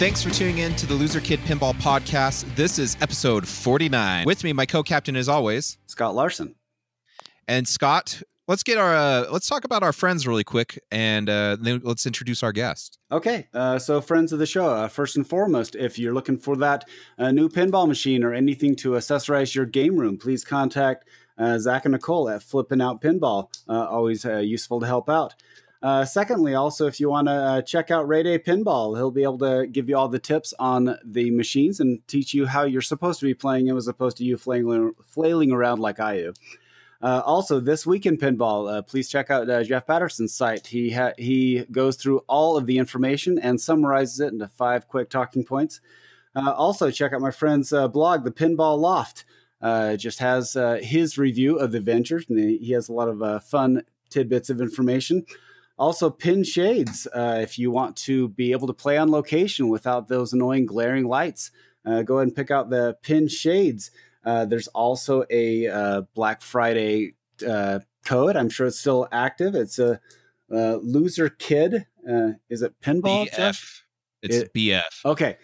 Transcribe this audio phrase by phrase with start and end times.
[0.00, 2.46] Thanks for tuning in to the Loser Kid Pinball Podcast.
[2.56, 4.24] This is episode 49.
[4.24, 6.54] With me, my co-captain as always, Scott Larson.
[7.46, 11.58] And Scott, let's get our uh, let's talk about our friends really quick and uh,
[11.60, 12.98] then let's introduce our guest.
[13.12, 16.56] Okay, uh, so friends of the show, uh, first and foremost, if you're looking for
[16.56, 21.04] that uh, new pinball machine or anything to accessorize your game room, please contact
[21.36, 23.48] uh, Zach and Nicole at Flipping Out Pinball.
[23.68, 25.34] always useful to help out.
[25.82, 29.22] Uh, secondly, also, if you want to uh, check out Ray Day Pinball, he'll be
[29.22, 32.82] able to give you all the tips on the machines and teach you how you're
[32.82, 36.34] supposed to be playing them as opposed to you flailing, flailing around like I do.
[37.00, 40.66] Uh, also, this week in pinball, uh, please check out uh, Jeff Patterson's site.
[40.66, 45.08] He ha- he goes through all of the information and summarizes it into five quick
[45.08, 45.80] talking points.
[46.36, 49.24] Also, check out my friend's blog, The Pinball Loft.
[49.98, 54.50] just has his review of the Avengers, and he has a lot of fun tidbits
[54.50, 55.24] of information.
[55.80, 60.08] Also, pin shades uh, if you want to be able to play on location without
[60.08, 61.50] those annoying glaring lights.
[61.86, 63.90] Uh, go ahead and pick out the pin shades.
[64.22, 67.14] Uh, there's also a uh, Black Friday
[67.48, 68.36] uh, code.
[68.36, 69.54] I'm sure it's still active.
[69.54, 69.98] It's a
[70.52, 71.86] uh, loser kid.
[72.50, 73.26] is it pinball?
[73.26, 73.36] BF.
[73.36, 73.84] Jeff?
[74.20, 75.06] It's it, BF.
[75.06, 75.38] Okay.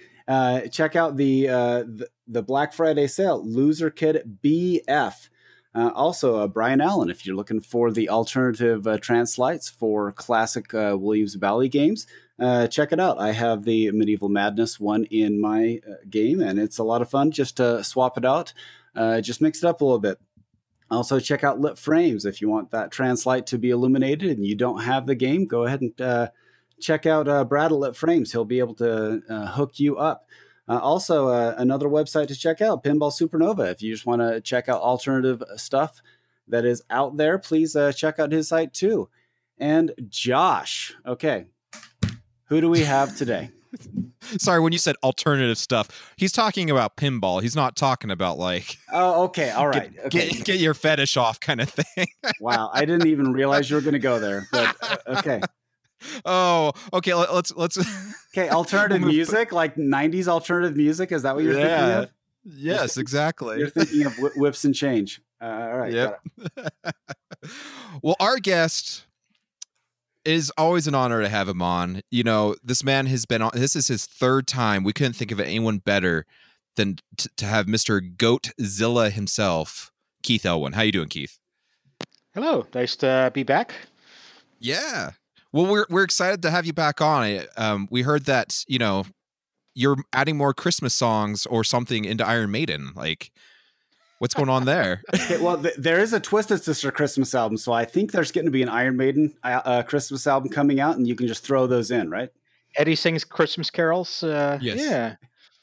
[0.69, 3.43] check out the, the the Black Friday sale.
[3.43, 5.31] Loser Kid BF.
[5.77, 10.73] Uh, also, uh, Brian Allen, if you're looking for the alternative uh, translights for classic
[10.73, 12.07] uh, Williams Bally games,
[12.39, 13.21] uh, check it out.
[13.21, 17.11] I have the Medieval Madness one in my uh, game, and it's a lot of
[17.11, 18.55] fun just to swap it out,
[19.21, 20.19] just mix it up a little bit.
[20.91, 24.57] Also, check out Lit Frames if you want that translight to be illuminated and you
[24.57, 25.45] don't have the game.
[25.45, 26.31] Go ahead and
[26.81, 28.33] check out Brad at Lit Frames.
[28.33, 29.21] He'll be able to
[29.53, 30.27] hook you up.
[30.69, 33.71] Uh, also, uh, another website to check out, Pinball Supernova.
[33.71, 36.03] If you just want to check out alternative stuff
[36.49, 39.09] that is out there, please uh, check out his site too.
[39.59, 41.47] And Josh, okay,
[42.47, 43.51] who do we have today?
[44.39, 47.43] Sorry, when you said alternative stuff, he's talking about pinball.
[47.43, 48.77] He's not talking about like.
[48.93, 49.93] Oh, okay, all right.
[49.93, 50.29] Get, okay.
[50.31, 52.07] get, get your fetish off, kind of thing.
[52.41, 54.47] wow, I didn't even realize you were going to go there.
[54.51, 55.41] But uh, okay.
[56.25, 57.15] Oh, okay.
[57.15, 57.79] Let, us let's.
[58.33, 61.13] Okay, alternative music, like '90s alternative music.
[61.13, 61.79] Is that what you're yeah.
[61.79, 62.11] thinking of?
[62.45, 63.59] Yes, you're, exactly.
[63.59, 65.21] You're thinking of whips and change.
[65.41, 65.93] Uh, all right.
[65.93, 66.21] Yep.
[68.03, 69.07] well, our guest
[70.25, 72.03] is always an honor to have him on.
[72.11, 73.51] You know, this man has been on.
[73.55, 74.85] This is his third time.
[74.85, 76.25] We couldn't think of anyone better
[76.77, 78.17] than t- to have Mr.
[78.17, 79.91] Goatzilla himself,
[80.23, 80.75] Keith Elwin.
[80.75, 81.39] How you doing, Keith?
[82.35, 82.67] Hello.
[82.75, 83.73] Nice to be back.
[84.59, 85.13] Yeah.
[85.57, 87.41] Well, we're we're excited to have you back on.
[87.57, 89.07] Um, we heard that you know
[89.75, 92.93] you're adding more Christmas songs or something into Iron Maiden.
[92.95, 93.33] Like,
[94.19, 95.03] what's going on there?
[95.15, 98.45] okay, well, th- there is a Twisted Sister Christmas album, so I think there's going
[98.45, 101.43] to be an Iron Maiden uh, uh, Christmas album coming out, and you can just
[101.43, 102.29] throw those in, right?
[102.77, 104.23] Eddie sings Christmas carols.
[104.23, 104.79] Uh, yes.
[104.79, 105.15] Yeah,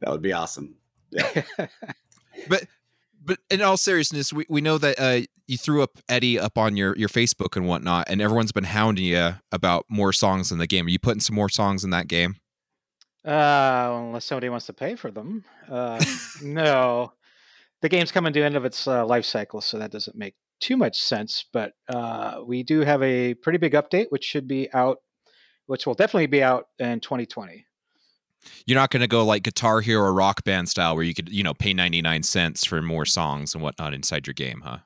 [0.00, 0.74] that would be awesome.
[1.10, 1.42] Yeah.
[2.50, 2.64] but
[3.24, 6.76] but in all seriousness, we, we know that uh, you threw up Eddie up on
[6.76, 10.66] your, your Facebook and whatnot, and everyone's been hounding you about more songs in the
[10.66, 10.86] game.
[10.86, 12.36] Are you putting some more songs in that game?
[13.26, 15.44] Uh, unless somebody wants to pay for them.
[15.70, 16.02] Uh,
[16.42, 17.12] no,
[17.80, 20.34] the game's coming to the end of its uh, life cycle, so that doesn't make
[20.60, 21.44] too much sense.
[21.52, 24.98] But uh, we do have a pretty big update, which should be out,
[25.66, 27.64] which will definitely be out in 2020.
[28.66, 31.28] You're not going to go like Guitar Hero or Rock Band style, where you could,
[31.28, 34.78] you know, pay 99 cents for more songs and whatnot inside your game, huh?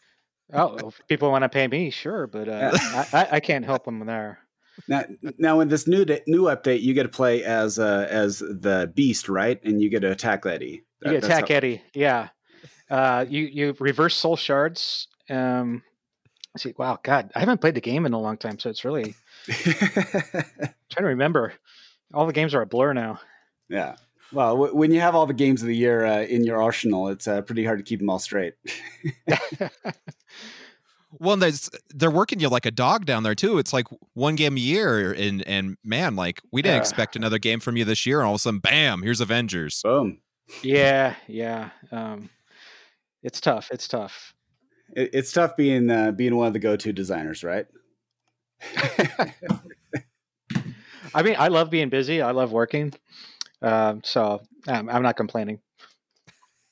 [0.52, 2.70] oh, if people want to pay me, sure, but uh,
[3.12, 4.38] I, I, can't help them there.
[4.88, 5.04] Now,
[5.38, 9.28] now in this new new update, you get to play as uh, as the Beast,
[9.28, 9.62] right?
[9.64, 10.84] And you get to attack Eddie.
[11.00, 11.56] That, you attack how...
[11.56, 12.28] Eddie, yeah.
[12.90, 15.08] Uh, you you reverse soul shards.
[15.30, 15.82] Um,
[16.56, 19.14] see, wow, God, I haven't played the game in a long time, so it's really
[19.46, 21.54] trying to remember
[22.12, 23.20] all the games are a blur now.
[23.68, 23.96] Yeah.
[24.32, 27.08] Well, w- when you have all the games of the year uh, in your arsenal,
[27.08, 28.54] it's uh, pretty hard to keep them all straight.
[31.18, 31.36] well,
[31.94, 33.58] they're working you like a dog down there too.
[33.58, 37.60] It's like one game a year, and and man, like we didn't expect another game
[37.60, 39.80] from you this year, and all of a sudden, bam, here's Avengers.
[39.82, 40.18] Boom.
[40.62, 41.70] Yeah, yeah.
[41.90, 42.30] Um,
[43.22, 43.68] it's tough.
[43.70, 44.34] It's tough.
[44.96, 47.66] It, it's tough being uh, being one of the go to designers, right?
[51.14, 52.22] I mean, I love being busy.
[52.22, 52.92] I love working.
[53.60, 55.60] Um, so um, I'm not complaining.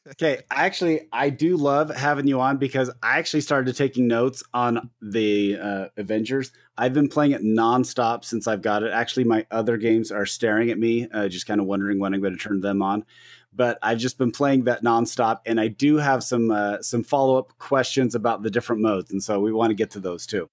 [0.09, 4.91] Okay, actually, I do love having you on because I actually started taking notes on
[5.01, 6.53] the uh, Avengers.
[6.77, 8.93] I've been playing it nonstop since I've got it.
[8.93, 12.21] Actually, my other games are staring at me, uh, just kind of wondering when I'm
[12.21, 13.05] going to turn them on.
[13.53, 17.39] But I've just been playing that nonstop, and I do have some uh, some follow
[17.39, 20.49] up questions about the different modes, and so we want to get to those too.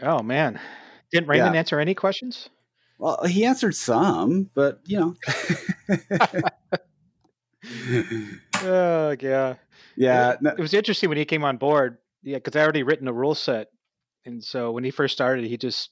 [0.00, 0.60] Oh man,
[1.10, 1.58] didn't Raymond yeah.
[1.58, 2.48] answer any questions?
[2.98, 5.16] Well, he answered some, but you know.
[8.62, 9.54] oh yeah.
[9.96, 10.32] Yeah.
[10.32, 11.98] It, it was interesting when he came on board.
[12.22, 13.68] Yeah, because I already written a rule set,
[14.24, 15.90] and so when he first started, he just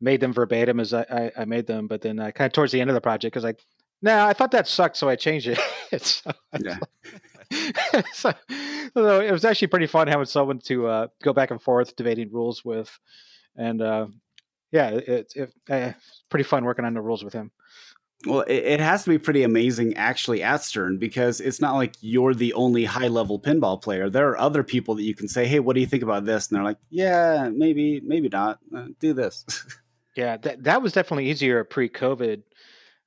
[0.00, 1.86] made them verbatim as I, I, I made them.
[1.86, 3.60] But then, uh, kind of towards the end of the project, because like,
[4.02, 5.58] nah, I thought that sucked, so I changed it.
[6.02, 6.78] so, yeah.
[8.12, 8.32] so,
[8.92, 12.32] so, it was actually pretty fun having someone to uh, go back and forth debating
[12.32, 12.98] rules with,
[13.56, 14.06] and uh,
[14.74, 15.92] yeah, it's it, uh,
[16.28, 17.52] pretty fun working on the rules with him.
[18.26, 21.94] Well, it, it, has to be pretty amazing actually at Stern because it's not like
[22.00, 24.10] you're the only high level pinball player.
[24.10, 26.48] There are other people that you can say, "Hey, what do you think about this?"
[26.48, 28.58] And they're like, "Yeah, maybe, maybe not.
[28.74, 29.44] Uh, do this."
[30.16, 32.42] yeah, that that was definitely easier pre COVID.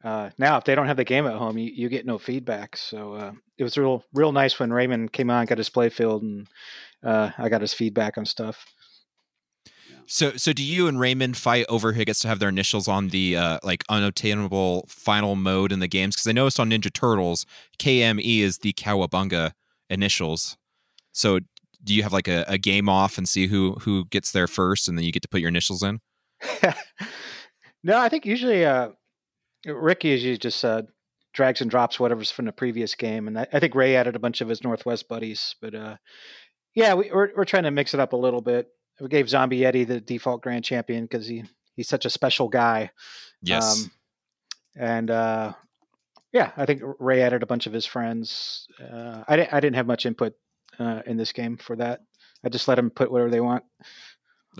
[0.05, 2.77] Uh, now, if they don't have the game at home, you, you get no feedback.
[2.77, 6.23] So uh, it was real real nice when Raymond came on, got his play field,
[6.23, 6.47] and
[7.03, 8.65] uh, I got his feedback on stuff.
[10.09, 13.09] So, so do you and Raymond fight over who gets to have their initials on
[13.09, 16.15] the uh, like unobtainable final mode in the games?
[16.15, 17.45] Because I noticed on Ninja Turtles,
[17.77, 19.51] KME is the Cowabunga
[19.89, 20.57] initials.
[21.11, 21.39] So,
[21.83, 24.87] do you have like a, a, game off and see who who gets there first,
[24.87, 25.99] and then you get to put your initials in?
[27.83, 28.89] no, I think usually uh,
[29.65, 30.83] Ricky usually just uh,
[31.33, 34.19] drags and drops whatever's from the previous game, and I, I, think Ray added a
[34.19, 35.97] bunch of his Northwest buddies, but uh,
[36.75, 38.67] yeah, we, we're we're trying to mix it up a little bit
[38.99, 41.43] we gave Zombie Eddie the default grand champion because he
[41.75, 42.91] he's such a special guy.
[43.41, 43.83] Yes.
[43.83, 43.91] Um,
[44.75, 45.53] and uh,
[46.31, 48.67] yeah, I think Ray added a bunch of his friends.
[48.81, 50.33] Uh, I didn't I didn't have much input
[50.79, 52.01] uh, in this game for that.
[52.43, 53.63] I just let them put whatever they want.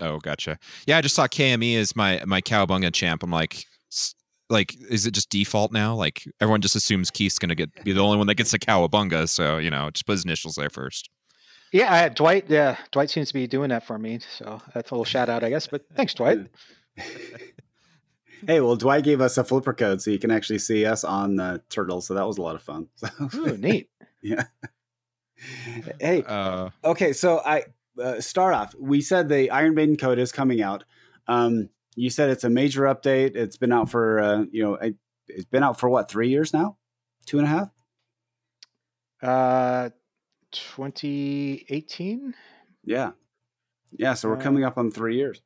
[0.00, 0.58] Oh, gotcha.
[0.86, 3.22] Yeah, I just saw KME as my my Cowabunga champ.
[3.22, 3.64] I'm like,
[4.48, 5.94] like, is it just default now?
[5.94, 9.28] Like everyone just assumes Keith's gonna get be the only one that gets a Cowabunga,
[9.28, 11.10] so you know, just put his initials there first.
[11.72, 12.46] Yeah, I, Dwight.
[12.48, 14.20] Yeah, Dwight seems to be doing that for me.
[14.20, 15.66] So that's a little shout out, I guess.
[15.66, 16.46] But thanks, Dwight.
[18.46, 21.36] hey, well, Dwight gave us a flipper code, so you can actually see us on
[21.36, 22.00] the turtle.
[22.00, 22.88] So that was a lot of fun.
[23.34, 23.90] Ooh, neat.
[24.22, 24.44] yeah.
[26.00, 26.24] Hey.
[26.26, 27.64] Uh, okay, so I
[28.02, 28.74] uh, start off.
[28.78, 30.84] We said the Iron Maiden code is coming out.
[31.26, 33.36] Um, you said it's a major update.
[33.36, 34.78] It's been out for uh, you know,
[35.28, 36.76] it's been out for what three years now,
[37.26, 37.70] two and a half.
[39.20, 39.90] Uh,
[40.52, 42.34] 2018.
[42.84, 43.12] Yeah,
[43.92, 44.14] yeah.
[44.14, 45.40] So we're uh, coming up on three years.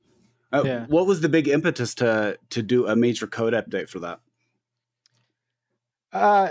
[0.53, 0.87] Uh, yeah.
[0.87, 4.21] What was the big impetus to to do a major code update for that?
[6.13, 6.51] Uh,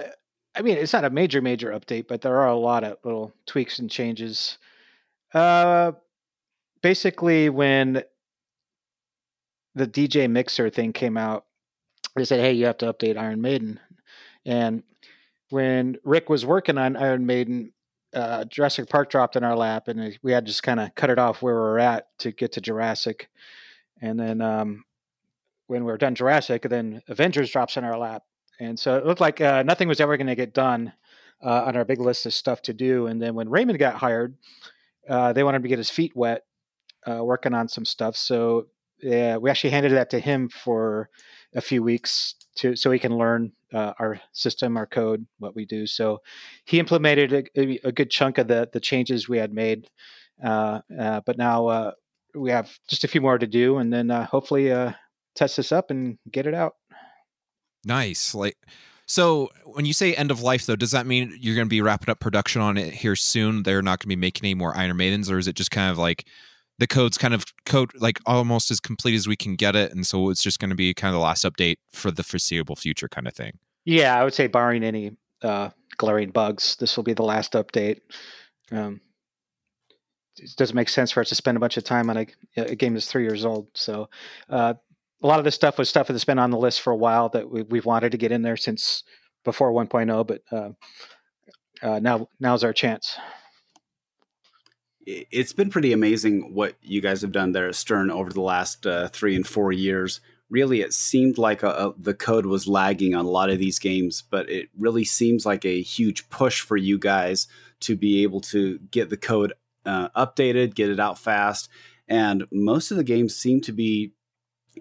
[0.56, 3.34] I mean, it's not a major major update, but there are a lot of little
[3.46, 4.58] tweaks and changes.
[5.34, 5.94] Uh,
[6.82, 8.04] basically, when
[9.76, 11.46] the DJ Mixer thing came out,
[12.16, 13.80] they said, "Hey, you have to update Iron Maiden,"
[14.46, 14.84] and
[15.52, 17.72] when Rick was working on Iron Maiden,
[18.14, 21.10] uh, Jurassic Park dropped in our lap, and we had to just kind of cut
[21.10, 23.30] it off where we were at to get to Jurassic.
[24.02, 24.84] And then um,
[25.68, 28.24] when we were done Jurassic, then Avengers drops in our lap,
[28.60, 30.94] and so it looked like uh, nothing was ever going to get done
[31.44, 33.08] uh, on our big list of stuff to do.
[33.08, 34.36] And then when Raymond got hired,
[35.10, 36.44] uh, they wanted to get his feet wet
[37.10, 38.16] uh, working on some stuff.
[38.16, 38.68] So
[39.02, 41.10] yeah, we actually handed that to him for
[41.56, 45.66] a few weeks to so he can learn uh, our system, our code, what we
[45.66, 45.88] do.
[45.88, 46.22] So
[46.66, 49.90] he implemented a, a good chunk of the the changes we had made,
[50.44, 51.92] uh, uh, but now uh,
[52.36, 54.94] we have just a few more to do, and then uh, hopefully uh,
[55.36, 56.74] test this up and get it out.
[57.86, 58.58] Nice, like.
[59.08, 61.82] So when you say end of life, though, does that mean you're going to be
[61.82, 63.64] wrapping up production on it here soon?
[63.64, 65.92] They're not going to be making any more Iron Maidens, or is it just kind
[65.92, 66.26] of like
[66.82, 70.04] the code's kind of code like almost as complete as we can get it, and
[70.04, 73.08] so it's just going to be kind of the last update for the foreseeable future,
[73.08, 73.60] kind of thing.
[73.86, 75.12] Yeah, I would say barring any
[75.44, 78.00] uh, glaring bugs, this will be the last update.
[78.72, 79.00] Um,
[80.38, 82.76] it doesn't make sense for us to spend a bunch of time on a, a
[82.76, 83.68] game that's three years old.
[83.76, 84.10] So
[84.50, 84.74] uh,
[85.22, 87.30] a lot of this stuff was stuff that's been on the list for a while
[87.30, 89.04] that we, have wanted to get in there since
[89.46, 90.70] before 1.0, but uh,
[91.84, 93.20] uh, now now's our chance
[95.06, 98.86] it's been pretty amazing what you guys have done there at Stern over the last
[98.86, 100.22] uh, three and four years.
[100.50, 103.80] Really, it seemed like a, a, the code was lagging on a lot of these
[103.80, 107.48] games, but it really seems like a huge push for you guys
[107.82, 109.54] to be able to get the code
[109.86, 111.70] uh, updated, get it out fast.
[112.08, 114.12] And most of the games seem to be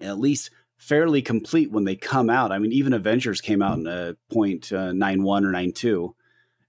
[0.01, 2.51] at least fairly complete when they come out.
[2.51, 6.15] I mean, even Avengers came out in a point uh, nine or nine two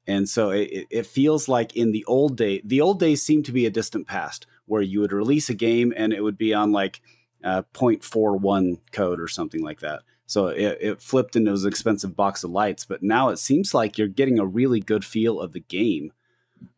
[0.07, 3.53] and so it, it feels like in the old day, the old days seem to
[3.53, 6.73] be a distant past where you would release a game and it would be on
[6.73, 7.01] like
[7.45, 10.03] uh, 0.41 code or something like that.
[10.27, 12.85] So it, it flipped into an expensive box of lights.
[12.85, 16.13] But now it seems like you're getting a really good feel of the game.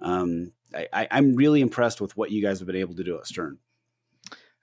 [0.00, 0.52] Um,
[0.92, 3.58] I, am really impressed with what you guys have been able to do at Stern.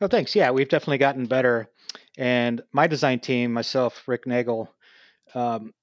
[0.01, 0.36] Oh, thanks.
[0.36, 1.70] Yeah, we've definitely gotten better.
[2.18, 4.74] And my design team, myself, Rick Nagel,
[5.34, 5.74] um,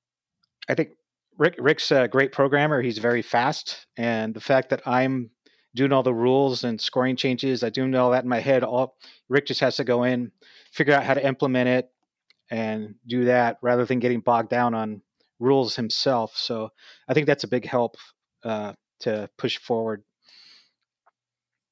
[0.69, 0.91] I think
[1.39, 2.83] Rick Rick's a great programmer.
[2.83, 5.31] He's very fast, and the fact that I'm
[5.75, 8.65] doing all the rules and scoring changes, I do know that in my head.
[8.65, 8.97] All
[9.29, 10.33] Rick just has to go in,
[10.73, 11.91] figure out how to implement it,
[12.51, 15.03] and do that rather than getting bogged down on
[15.39, 16.37] rules himself.
[16.37, 16.71] So
[17.09, 17.97] I think that's a big help
[18.43, 20.03] uh, to push forward.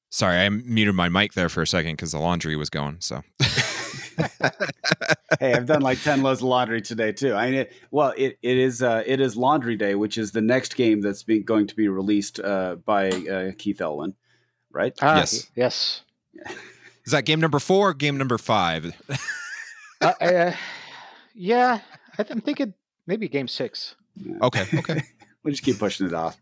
[0.09, 2.97] Sorry, I muted my mic there for a second because the laundry was going.
[3.01, 3.21] So.
[5.39, 7.33] hey, I've done like ten loads of laundry today too.
[7.33, 10.41] I mean, it, well, it, it is uh, it is Laundry Day, which is the
[10.41, 14.15] next game that's being, going to be released uh, by uh, Keith Elwin,
[14.71, 14.93] right?
[15.01, 15.47] Ah, Yes.
[15.55, 16.01] Yes.
[17.05, 18.93] Is that game number four or game number five?
[19.99, 20.53] Uh, uh,
[21.33, 21.79] yeah,
[22.19, 22.71] I th- I'm thinking
[23.07, 23.95] maybe game six.
[24.43, 25.01] Okay, okay.
[25.43, 26.39] we'll just keep pushing it off.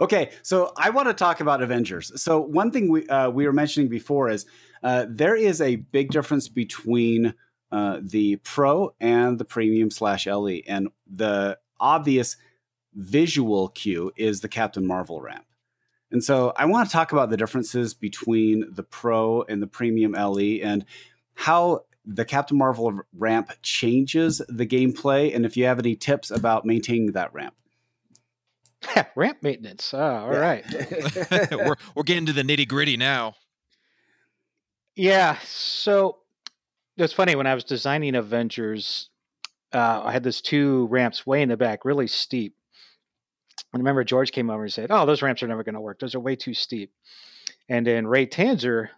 [0.00, 2.20] okay, so I want to talk about Avengers.
[2.20, 4.46] So one thing we uh, we were mentioning before is
[4.82, 7.34] uh, there is a big difference between
[7.70, 12.36] uh, the Pro and the Premium slash LE, and the obvious
[12.94, 15.44] visual cue is the Captain Marvel ramp.
[16.10, 20.12] And so I want to talk about the differences between the Pro and the Premium
[20.12, 20.84] LE and
[21.34, 26.64] how the Captain Marvel ramp changes the gameplay, and if you have any tips about
[26.64, 27.54] maintaining that ramp.
[29.16, 29.92] ramp maintenance.
[29.92, 30.38] Oh, all Yeah.
[30.38, 30.64] right.
[31.52, 33.34] we're we're getting to the nitty gritty now.
[34.98, 35.38] Yeah.
[35.44, 36.18] So
[36.96, 39.10] it's funny when I was designing Avengers,
[39.72, 42.56] uh, I had those two ramps way in the back, really steep.
[43.72, 46.00] I remember George came over and said, "Oh, those ramps are never going to work.
[46.00, 46.90] Those are way too steep."
[47.68, 48.88] And then Ray Tanzer,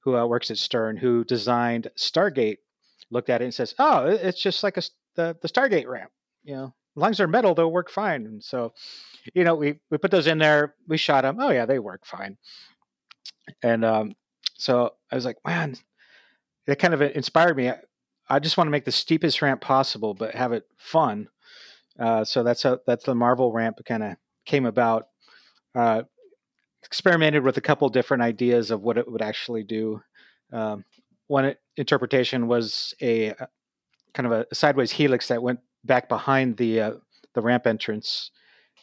[0.00, 2.58] who uh, works at Stern, who designed Stargate,
[3.10, 4.82] looked at it and says, "Oh, it's just like a
[5.14, 6.10] the the Stargate ramp.
[6.42, 8.72] You know, as long as they're metal, they'll work fine." And so,
[9.34, 10.74] you know, we we put those in there.
[10.88, 11.38] We shot them.
[11.38, 12.38] Oh yeah, they work fine.
[13.62, 14.14] And um,
[14.58, 15.76] so I was like, man,
[16.66, 17.70] that kind of inspired me.
[17.70, 17.78] I,
[18.28, 21.28] I just want to make the steepest ramp possible, but have it fun.
[21.98, 25.08] Uh, so that's how that's the Marvel ramp kind of came about.
[25.74, 26.02] Uh,
[26.84, 30.00] experimented with a couple different ideas of what it would actually do.
[30.52, 30.84] Um,
[31.26, 33.46] one interpretation was a, uh,
[34.14, 36.92] kind of a sideways helix that went back behind the uh,
[37.34, 38.30] the ramp entrance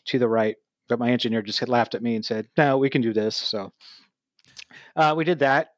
[0.06, 0.56] to the right.
[0.88, 3.36] But my engineer just had laughed at me and said, "No, we can do this."
[3.36, 3.74] So
[4.96, 5.74] uh, we did that.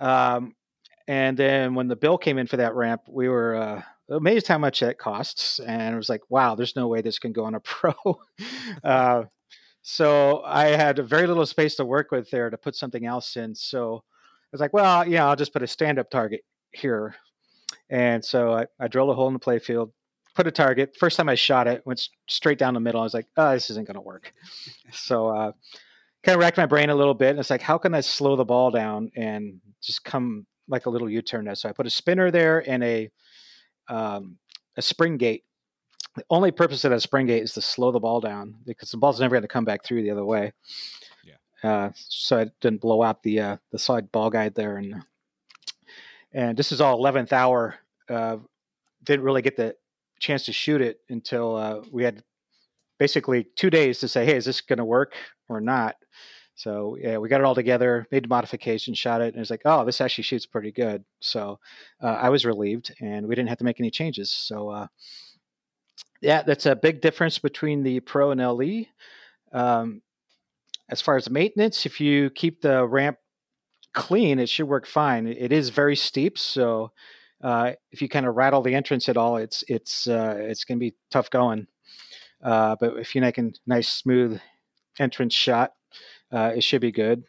[0.00, 0.54] Um,
[1.08, 4.58] and then when the bill came in for that ramp, we were uh, amazed how
[4.58, 5.58] much that costs.
[5.60, 7.94] And it was like, wow, there's no way this can go on a pro.
[8.84, 9.24] uh,
[9.82, 13.54] so I had very little space to work with there to put something else in.
[13.54, 17.16] So I was like, well, yeah, I'll just put a stand up target here.
[17.90, 19.90] And so I, I drilled a hole in the playfield,
[20.34, 20.96] put a target.
[20.98, 23.00] First time I shot it, went straight down the middle.
[23.00, 24.32] I was like, oh, this isn't going to work.
[24.92, 25.52] So uh,
[26.22, 27.30] kind of racked my brain a little bit.
[27.30, 30.90] And it's like, how can I slow the ball down and just come like a
[30.90, 31.54] little U-turn?
[31.56, 33.10] So I put a spinner there and a
[33.88, 34.38] um,
[34.76, 35.44] a spring gate.
[36.14, 38.98] The only purpose of that spring gate is to slow the ball down because the
[38.98, 40.52] ball's never going to come back through the other way.
[41.24, 41.70] Yeah.
[41.70, 45.02] Uh, so it didn't blow out the uh, the side ball guide there, and
[46.32, 47.76] and this is all eleventh hour.
[48.08, 48.38] Uh,
[49.04, 49.74] didn't really get the
[50.20, 52.22] chance to shoot it until uh, we had
[52.98, 55.14] basically two days to say, hey, is this going to work
[55.54, 55.96] or not?
[56.54, 59.50] So yeah, we got it all together, made the modification, shot it, and it was
[59.50, 61.04] like, oh, this actually shoots pretty good.
[61.20, 61.58] So
[62.00, 64.30] uh, I was relieved, and we didn't have to make any changes.
[64.30, 64.86] So uh,
[66.20, 68.84] yeah, that's a big difference between the Pro and LE.
[69.52, 70.02] Um,
[70.88, 73.18] as far as maintenance, if you keep the ramp
[73.94, 75.26] clean, it should work fine.
[75.26, 76.92] It is very steep, so
[77.42, 80.78] uh, if you kind of rattle the entrance at all, it's it's uh, it's going
[80.78, 81.66] to be tough going.
[82.42, 84.40] Uh, but if you make a nice smooth
[84.98, 85.72] entrance shot,
[86.30, 87.24] uh, it should be good.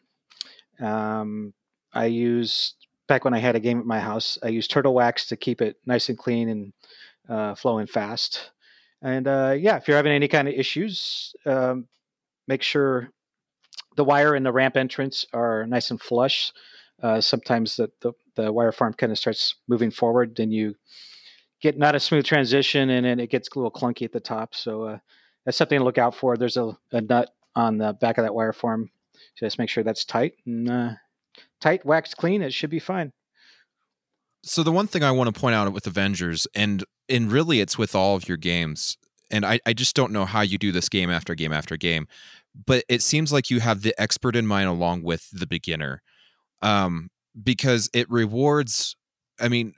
[0.79, 1.53] Um,
[1.93, 2.75] I used
[3.07, 4.37] back when I had a game at my house.
[4.41, 6.73] I used turtle wax to keep it nice and clean and
[7.29, 8.51] uh, flowing fast.
[9.01, 11.87] And uh, yeah, if you're having any kind of issues, um,
[12.47, 13.11] make sure
[13.95, 16.53] the wire and the ramp entrance are nice and flush.
[17.01, 20.75] Uh, sometimes the, the, the wire form kind of starts moving forward, then you
[21.61, 24.55] get not a smooth transition, and then it gets a little clunky at the top.
[24.55, 24.97] So uh,
[25.45, 26.37] that's something to look out for.
[26.37, 28.89] There's a, a nut on the back of that wire form.
[29.37, 30.91] Just make sure that's tight and uh,
[31.61, 32.41] tight, waxed clean.
[32.41, 33.11] It should be fine.
[34.43, 37.77] So the one thing I want to point out with Avengers, and and really it's
[37.77, 38.97] with all of your games,
[39.31, 42.07] and I, I just don't know how you do this game after game after game,
[42.65, 46.01] but it seems like you have the expert in mind along with the beginner,
[46.61, 47.09] um,
[47.41, 48.95] because it rewards.
[49.39, 49.73] I mean,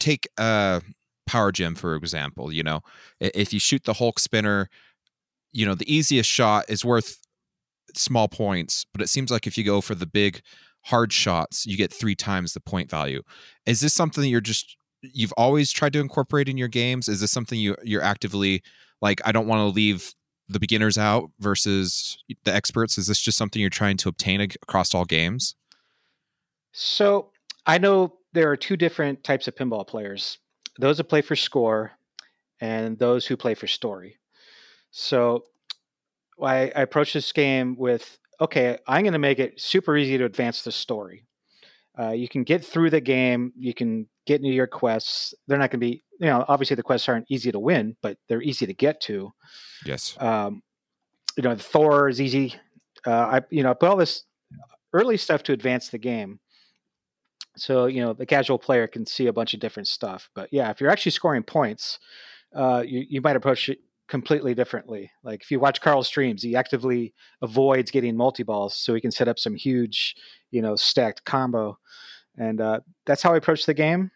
[0.00, 0.80] take uh
[1.26, 2.52] power gem for example.
[2.52, 2.80] You know,
[3.20, 4.68] if you shoot the Hulk spinner,
[5.58, 7.18] you know the easiest shot is worth
[7.96, 10.40] small points, but it seems like if you go for the big
[10.84, 13.22] hard shots, you get three times the point value.
[13.66, 17.08] Is this something that you're just you've always tried to incorporate in your games?
[17.08, 18.62] Is this something you you're actively
[19.02, 20.14] like I don't want to leave
[20.48, 22.96] the beginners out versus the experts?
[22.96, 25.56] Is this just something you're trying to obtain across all games?
[26.70, 27.30] So
[27.66, 30.38] I know there are two different types of pinball players
[30.78, 31.98] those that play for score
[32.60, 34.17] and those who play for story.
[34.90, 35.44] So
[36.42, 40.24] I, I approach this game with okay, I'm going to make it super easy to
[40.24, 41.24] advance the story.
[41.98, 45.34] Uh, you can get through the game, you can get into your quests.
[45.48, 48.18] They're not going to be, you know, obviously the quests aren't easy to win, but
[48.28, 49.32] they're easy to get to.
[49.84, 50.16] Yes.
[50.20, 50.62] Um,
[51.36, 52.54] you know, Thor is easy.
[53.04, 54.24] Uh, I, you know, I put all this
[54.92, 56.38] early stuff to advance the game.
[57.56, 60.30] So, you know, the casual player can see a bunch of different stuff.
[60.34, 61.98] But yeah, if you're actually scoring points,
[62.54, 63.78] uh, you, you might approach it
[64.08, 65.10] completely differently.
[65.22, 69.10] Like if you watch Carl's streams, he actively avoids getting multi balls so he can
[69.10, 70.16] set up some huge,
[70.50, 71.78] you know, stacked combo.
[72.36, 74.10] And uh, that's how I approach the game.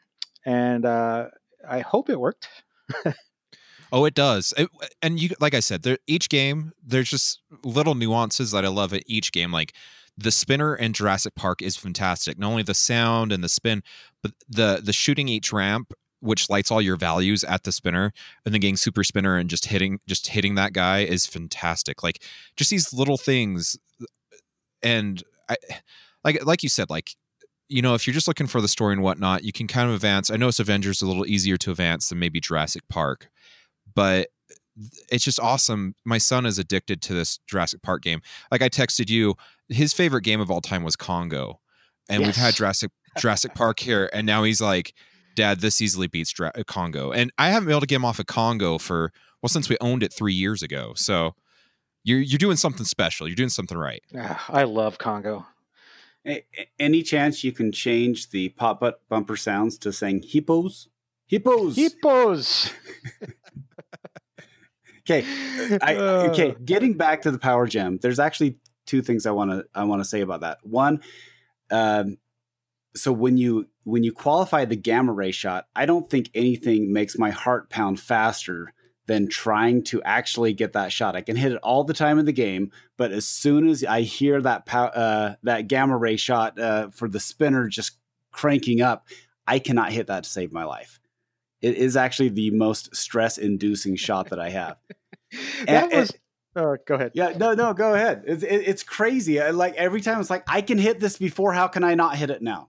[0.46, 1.28] And uh,
[1.68, 2.48] I hope it worked.
[3.92, 4.54] oh, it does.
[4.56, 4.68] It,
[5.02, 8.92] and you, like I said, there, each game there's just little nuances that I love
[8.92, 9.52] at each game.
[9.52, 9.74] Like
[10.16, 12.38] the spinner in Jurassic Park is fantastic.
[12.38, 13.82] Not only the sound and the spin,
[14.22, 18.12] but the the shooting each ramp, which lights all your values at the spinner,
[18.44, 22.02] and then getting super spinner and just hitting just hitting that guy is fantastic.
[22.02, 22.22] Like
[22.56, 23.76] just these little things,
[24.82, 25.56] and I
[26.24, 27.16] like like you said, like
[27.68, 29.94] you know, if you're just looking for the story and whatnot, you can kind of
[29.94, 30.30] advance.
[30.30, 33.28] I know it's Avengers a little easier to advance than maybe Jurassic Park,
[33.94, 34.28] but
[35.10, 35.94] it's just awesome.
[36.04, 38.22] My son is addicted to this Jurassic Park game.
[38.50, 39.34] Like I texted you,
[39.68, 41.60] his favorite game of all time was Congo,
[42.08, 42.28] and yes.
[42.28, 44.94] we've had Jurassic Jurassic Park here, and now he's like,
[45.34, 48.04] "Dad, this easily beats Dra- uh, Congo." And I haven't been able to get him
[48.04, 49.12] off of Congo for
[49.42, 50.92] well since we owned it three years ago.
[50.96, 51.34] So
[52.04, 53.28] you're you're doing something special.
[53.28, 54.02] You're doing something right.
[54.48, 55.46] I love Congo.
[56.78, 60.88] Any chance you can change the pop butt bumper sounds to saying hippos?
[61.26, 61.76] Hippos.
[61.76, 62.70] Hippos.
[65.00, 65.24] okay.
[65.82, 66.54] I, okay.
[66.64, 70.00] Getting back to the power gem, there's actually two things I want to I want
[70.00, 70.58] to say about that.
[70.62, 71.00] One,
[71.70, 72.18] um,
[72.94, 77.18] so when you when you qualify the gamma ray shot, I don't think anything makes
[77.18, 78.72] my heart pound faster
[79.06, 81.16] than trying to actually get that shot.
[81.16, 84.02] I can hit it all the time in the game, but as soon as I
[84.02, 87.98] hear that pow- uh, that gamma ray shot uh, for the spinner just
[88.30, 89.08] cranking up,
[89.46, 91.00] I cannot hit that to save my life.
[91.60, 94.76] It is actually the most stress inducing shot that I have.
[95.66, 96.10] that and, was.
[96.10, 96.18] And,
[96.54, 97.12] Oh, go ahead.
[97.14, 98.24] Yeah, no, no, go ahead.
[98.26, 99.40] It's it, it's crazy.
[99.40, 101.54] I, like every time, it's like I can hit this before.
[101.54, 102.68] How can I not hit it now?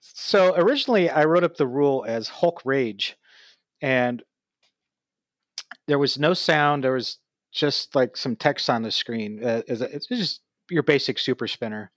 [0.00, 3.16] So originally, I wrote up the rule as Hulk Rage,
[3.80, 4.22] and
[5.86, 6.84] there was no sound.
[6.84, 7.18] There was
[7.52, 9.42] just like some text on the screen.
[9.42, 11.90] Uh, it's just your basic super spinner.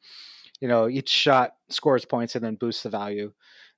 [0.60, 3.34] You know, each shot scores points and then boosts the value.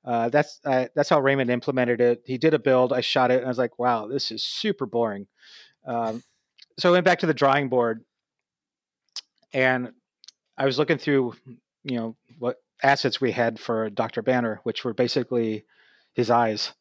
[0.05, 2.21] Uh, that's uh, that's how Raymond implemented it.
[2.25, 2.91] He did a build.
[2.91, 5.27] I shot it, and I was like, "Wow, this is super boring."
[5.85, 6.23] Um,
[6.77, 8.03] so I went back to the drawing board,
[9.53, 9.93] and
[10.57, 11.35] I was looking through,
[11.83, 15.65] you know, what assets we had for Doctor Banner, which were basically
[16.13, 16.73] his eyes.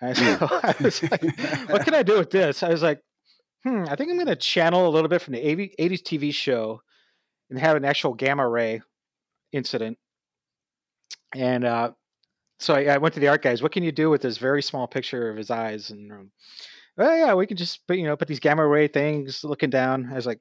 [0.00, 1.22] And so I was like,
[1.68, 3.00] "What can I do with this?" I was like,
[3.62, 6.80] "Hmm, I think I'm going to channel a little bit from the 80s TV show
[7.50, 8.82] and have an actual gamma ray
[9.52, 9.98] incident."
[11.34, 11.92] And uh,
[12.58, 13.62] so I, I, went to the art guys.
[13.62, 15.90] What can you do with this very small picture of his eyes?
[15.90, 16.30] And um,
[16.98, 20.08] oh yeah, we can just put you know put these gamma ray things looking down.
[20.10, 20.40] I was like,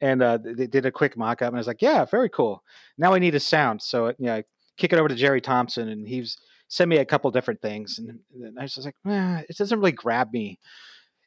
[0.00, 2.62] and uh, they did a quick mock up, and I was like, yeah, very cool.
[2.96, 4.42] Now I need a sound, so yeah, you know,
[4.76, 6.36] kick it over to Jerry Thompson, and he's
[6.68, 9.92] sent me a couple different things, and, and I was like, eh, it doesn't really
[9.92, 10.58] grab me.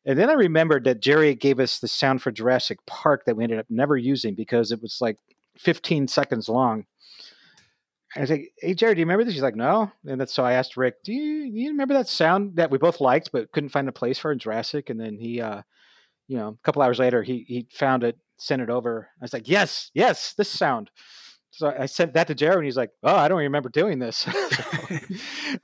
[0.05, 3.43] And then I remembered that Jerry gave us the sound for Jurassic Park that we
[3.43, 5.17] ended up never using because it was like
[5.59, 6.85] 15 seconds long.
[8.15, 10.43] I was like, "Hey Jerry, do you remember this?" He's like, "No." And that's so
[10.43, 13.69] I asked Rick, "Do you, you remember that sound that we both liked but couldn't
[13.69, 15.61] find a place for in Jurassic?" And then he, uh,
[16.31, 19.09] you know, a couple hours later, he he found it, sent it over.
[19.19, 20.89] I was like, "Yes, yes, this sound."
[21.49, 24.19] So I sent that to Jared, and he's like, "Oh, I don't remember doing this."
[24.25, 24.99] so,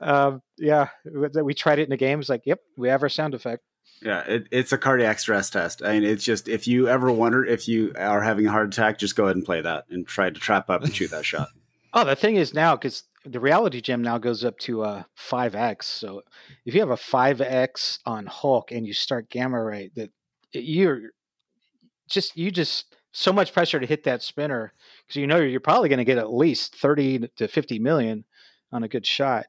[0.02, 2.20] um, yeah, we tried it in the game.
[2.20, 3.62] It's like, "Yep, we have our sound effect."
[4.02, 5.82] Yeah, it, it's a cardiac stress test.
[5.82, 8.98] I mean, it's just if you ever wonder if you are having a heart attack,
[8.98, 11.48] just go ahead and play that and try to trap up and shoot that shot.
[11.94, 15.84] Oh, the thing is now because the reality gem now goes up to uh, 5x.
[15.84, 16.20] So
[16.66, 20.10] if you have a 5x on Hulk and you start gamma ray, that
[20.52, 21.10] you're
[22.08, 24.72] just you just so much pressure to hit that spinner
[25.06, 28.24] because you know you're probably going to get at least 30 to 50 million
[28.72, 29.46] on a good shot.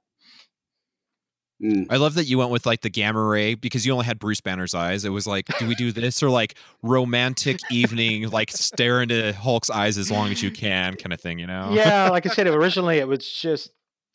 [1.62, 1.88] Mm.
[1.90, 4.40] I love that you went with like the gamma ray because you only had Bruce
[4.40, 5.04] Banner's eyes.
[5.04, 9.70] It was like, do we do this or like romantic evening, like stare into Hulk's
[9.70, 11.72] eyes as long as you can, kind of thing, you know?
[11.74, 13.72] Yeah, like I said, originally it was just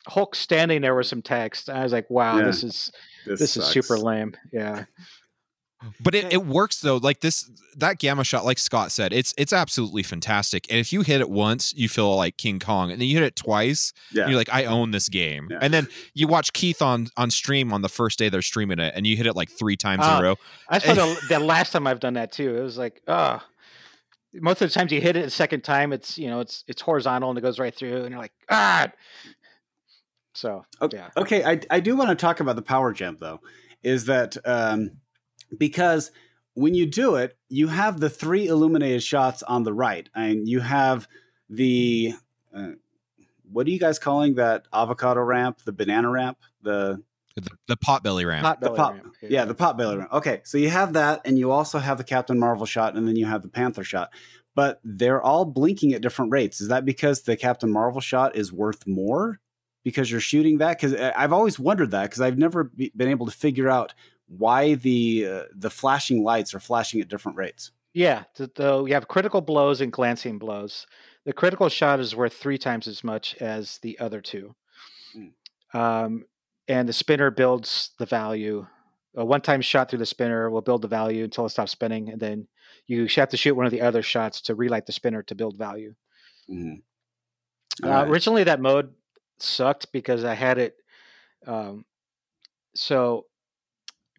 [0.07, 1.69] Hulk standing there with some text.
[1.69, 2.45] I was like, wow, Yeah.
[2.45, 2.93] this is
[3.27, 4.35] this is super lame.
[4.53, 4.85] Yeah.
[6.01, 6.97] But it, it works though.
[6.97, 10.67] Like this, that gamma shot, like Scott said, it's it's absolutely fantastic.
[10.71, 13.25] And if you hit it once, you feel like King Kong, and then you hit
[13.25, 14.27] it twice, Yeah.
[14.29, 15.49] you're like, I own this game.
[15.51, 15.59] Yeah.
[15.61, 18.93] And then you watch Keith on on stream on the first day they're streaming it,
[18.97, 20.37] and you hit it like three times in Ah, a row.
[20.71, 22.57] That's for the, the last time I've done that too.
[22.57, 23.41] It was like, oh
[24.33, 26.81] Most of the times you hit it the second time, it's you know it's it's
[26.83, 28.89] horizontal and it goes right through, and you're like ah.
[30.35, 33.41] So Okay, yeah, okay I, I do want to talk about the power gem though
[33.85, 34.91] is that um,
[35.57, 36.11] because
[36.55, 40.61] when you do it you have the three illuminated shots on the right and you
[40.61, 41.09] have
[41.51, 42.13] the
[42.55, 42.71] uh,
[43.51, 47.03] what are you guys calling that avocado ramp the banana ramp the
[47.37, 48.43] The, the potbelly ramp.
[48.45, 49.15] Pot the belly ramp.
[49.23, 52.05] yeah the pot belly ramp okay so you have that and you also have the
[52.05, 54.11] captain marvel shot and then you have the panther shot
[54.55, 58.53] but they're all blinking at different rates is that because the captain marvel shot is
[58.53, 59.41] worth more
[59.83, 63.27] because you're shooting that because i've always wondered that because i've never be, been able
[63.27, 63.93] to figure out
[64.39, 68.25] why the uh, the flashing lights are flashing at different rates Yeah,
[68.57, 70.87] so you have critical blows and glancing blows.
[71.25, 74.55] The critical shot is worth three times as much as the other two.
[75.17, 75.33] Mm.
[75.79, 76.25] Um,
[76.69, 78.67] and the spinner builds the value.
[79.17, 82.21] A one-time shot through the spinner will build the value until it stops spinning, and
[82.21, 82.49] then
[82.87, 85.57] you have to shoot one of the other shots to relight the spinner to build
[85.57, 85.95] value.
[86.51, 86.83] Mhm.
[87.83, 88.09] Uh, Alright.
[88.09, 88.93] Originally, that mode
[89.39, 90.77] sucked because I had it.
[91.47, 91.85] Um,
[92.75, 93.27] so,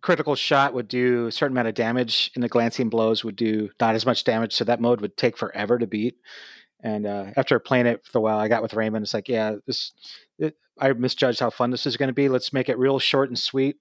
[0.06, 3.72] critical shot would do a certain amount of damage, and the glancing blows would do
[3.82, 4.54] not as much damage.
[4.54, 6.18] So that mode would take forever to beat.
[6.84, 9.02] And uh, after playing it for a while, I got with Raymond.
[9.02, 9.94] It's like, yeah, this.
[10.38, 12.30] It, I misjudged how fun this is going to be.
[12.30, 13.78] Let's make it real short and sweet.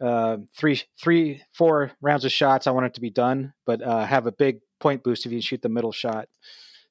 [0.00, 2.66] Uh, three, three, four rounds of shots.
[2.66, 5.40] I want it to be done, but uh, have a big point boost if you
[5.40, 6.28] shoot the middle shot.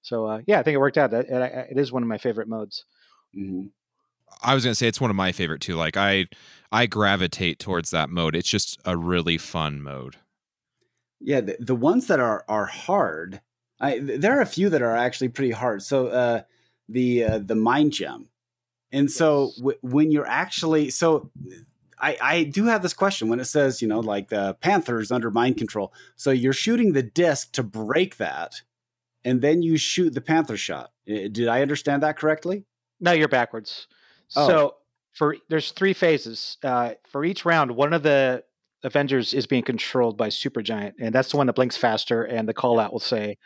[0.04, 1.14] So uh, yeah, I think it worked out.
[1.14, 2.86] It, it, it is one of my favorite modes.
[3.38, 3.72] Mhm.
[4.42, 5.76] I was gonna say it's one of my favorite too.
[5.76, 6.28] Like I
[6.72, 8.36] I gravitate towards that mode.
[8.36, 10.18] It's just a really fun mode.
[11.20, 13.42] Yeah, the, the ones that are are hard,
[13.80, 15.84] I there are a few that are actually pretty hard.
[15.84, 16.42] So uh,
[16.88, 18.30] the uh, the mind gem,
[18.92, 21.32] and so w- when you're actually so.
[22.02, 25.30] I, I do have this question when it says, you know, like the Panthers under
[25.30, 25.92] mind control.
[26.16, 28.62] So you're shooting the disc to break that,
[29.26, 30.92] and then you shoot the Panther shot.
[31.06, 32.64] Did I understand that correctly?
[33.02, 33.88] No, you're backwards.
[34.36, 34.48] Oh.
[34.48, 34.76] So
[35.14, 36.58] for there's three phases.
[36.64, 38.44] Uh, for each round, one of the
[38.84, 42.24] Avengers is being controlled by Supergiant, and that's the one that blinks faster.
[42.24, 43.38] And the call out will say,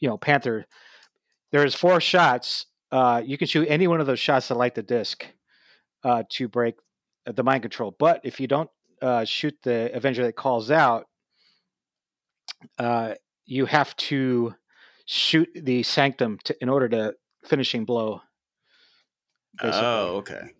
[0.00, 0.66] you know, Panther.
[1.52, 2.66] There's four shots.
[2.92, 5.26] Uh, you can shoot any one of those shots that light the disc
[6.04, 6.76] uh, to break
[7.26, 7.94] the mind control.
[7.98, 8.70] But if you don't
[9.02, 11.06] uh, shoot the Avenger that calls out,
[12.78, 13.14] uh,
[13.46, 14.54] you have to
[15.06, 17.14] shoot the Sanctum to, in order to
[17.44, 18.22] finishing blow.
[19.58, 19.86] Basically.
[19.86, 20.50] Oh, okay.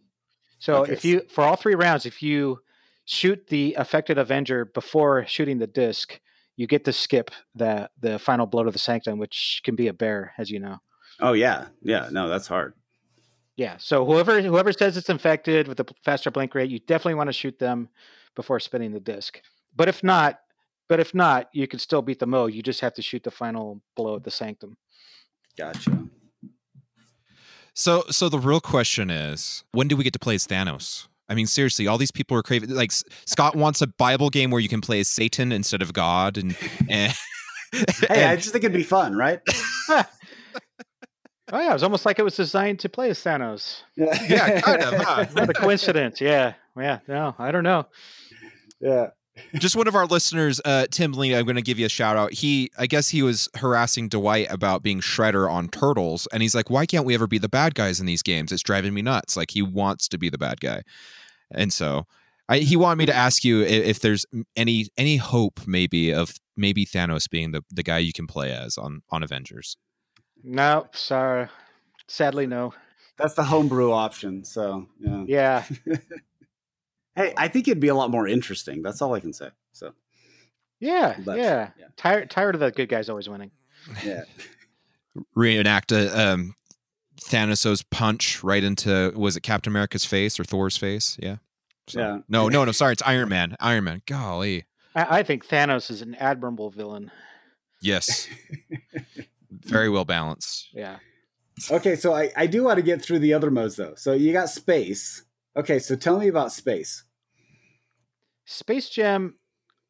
[0.59, 2.61] So Okay, if you for all three rounds, if you
[3.07, 6.21] shoot the affected Avenger before shooting the disc,
[6.57, 9.93] you get to skip the the final blow to the sanctum, which can be a
[9.93, 10.79] bear, as you know.
[11.21, 12.09] Oh yeah, yeah.
[12.11, 12.75] No, that's hard.
[13.57, 13.77] Yeah.
[13.79, 17.33] So whoever whoever says it's infected with a faster blink rate, you definitely want to
[17.33, 17.89] shoot them
[18.35, 19.41] before spinning the disc.
[19.75, 20.41] But if not,
[20.89, 22.47] but if not, you can still beat the mo.
[22.47, 24.77] You just have to shoot the final blow at the sanctum.
[25.57, 26.07] Gotcha.
[27.75, 31.07] So so the real question is, when do we get to play as Thanos?
[31.29, 32.71] I mean, seriously, all these people are craving.
[32.71, 36.37] Like Scott wants a Bible game where you can play as Satan instead of God,
[36.37, 36.57] and
[36.89, 37.13] and,
[38.09, 39.41] Hey, I just think it'd be fun, right?
[41.53, 43.83] Oh yeah, it was almost like it was designed to play as Thanos.
[43.97, 44.95] yeah, kind of.
[44.95, 45.27] Huh?
[45.33, 46.21] What a coincidence.
[46.21, 46.55] Yeah.
[46.77, 47.01] Yeah.
[47.09, 47.87] No, I don't know.
[48.81, 49.09] Yeah.
[49.55, 52.17] Just one of our listeners, uh, Tim Lee, I'm going to give you a shout
[52.17, 52.33] out.
[52.33, 56.71] He, I guess he was harassing Dwight about being Shredder on Turtles, and he's like,
[56.71, 58.53] "Why can't we ever be the bad guys in these games?
[58.53, 60.83] It's driving me nuts." Like he wants to be the bad guy,
[61.51, 62.07] and so
[62.49, 64.27] I, he wanted me to ask you if, if there's
[64.57, 68.77] any any hope, maybe of maybe Thanos being the the guy you can play as
[68.77, 69.77] on on Avengers.
[70.43, 71.49] No, sorry.
[72.09, 72.75] Sadly, no.
[73.17, 74.45] That's the homebrew option.
[74.45, 75.25] So yeah.
[75.27, 75.65] Yeah.
[77.17, 78.83] Hey, I think it'd be a lot more interesting.
[78.83, 79.49] That's all I can say.
[79.73, 79.93] So
[80.79, 81.17] Yeah.
[81.25, 81.71] But, yeah.
[81.79, 81.87] yeah.
[81.97, 83.51] Tired tired of the good guys always winning.
[84.05, 84.23] yeah.
[85.37, 86.55] Reenact a um,
[87.21, 91.17] Thanos' punch right into was it Captain America's face or Thor's face?
[91.21, 91.37] Yeah.
[91.89, 92.19] So- Yeah.
[92.29, 92.73] No, no, no.
[92.73, 93.57] Sorry, it's Iron Man.
[93.61, 94.03] Iron Man.
[94.07, 94.67] Golly.
[94.95, 97.11] I, I think Thanos is an admirable villain.
[97.83, 98.29] Yes.
[99.51, 100.69] Very well balanced.
[100.73, 100.99] Yeah.
[101.71, 103.95] Okay, so I, I do want to get through the other modes though.
[103.97, 105.25] So you got space.
[105.57, 107.05] Okay, so tell me about space.
[108.47, 109.37] Space Gem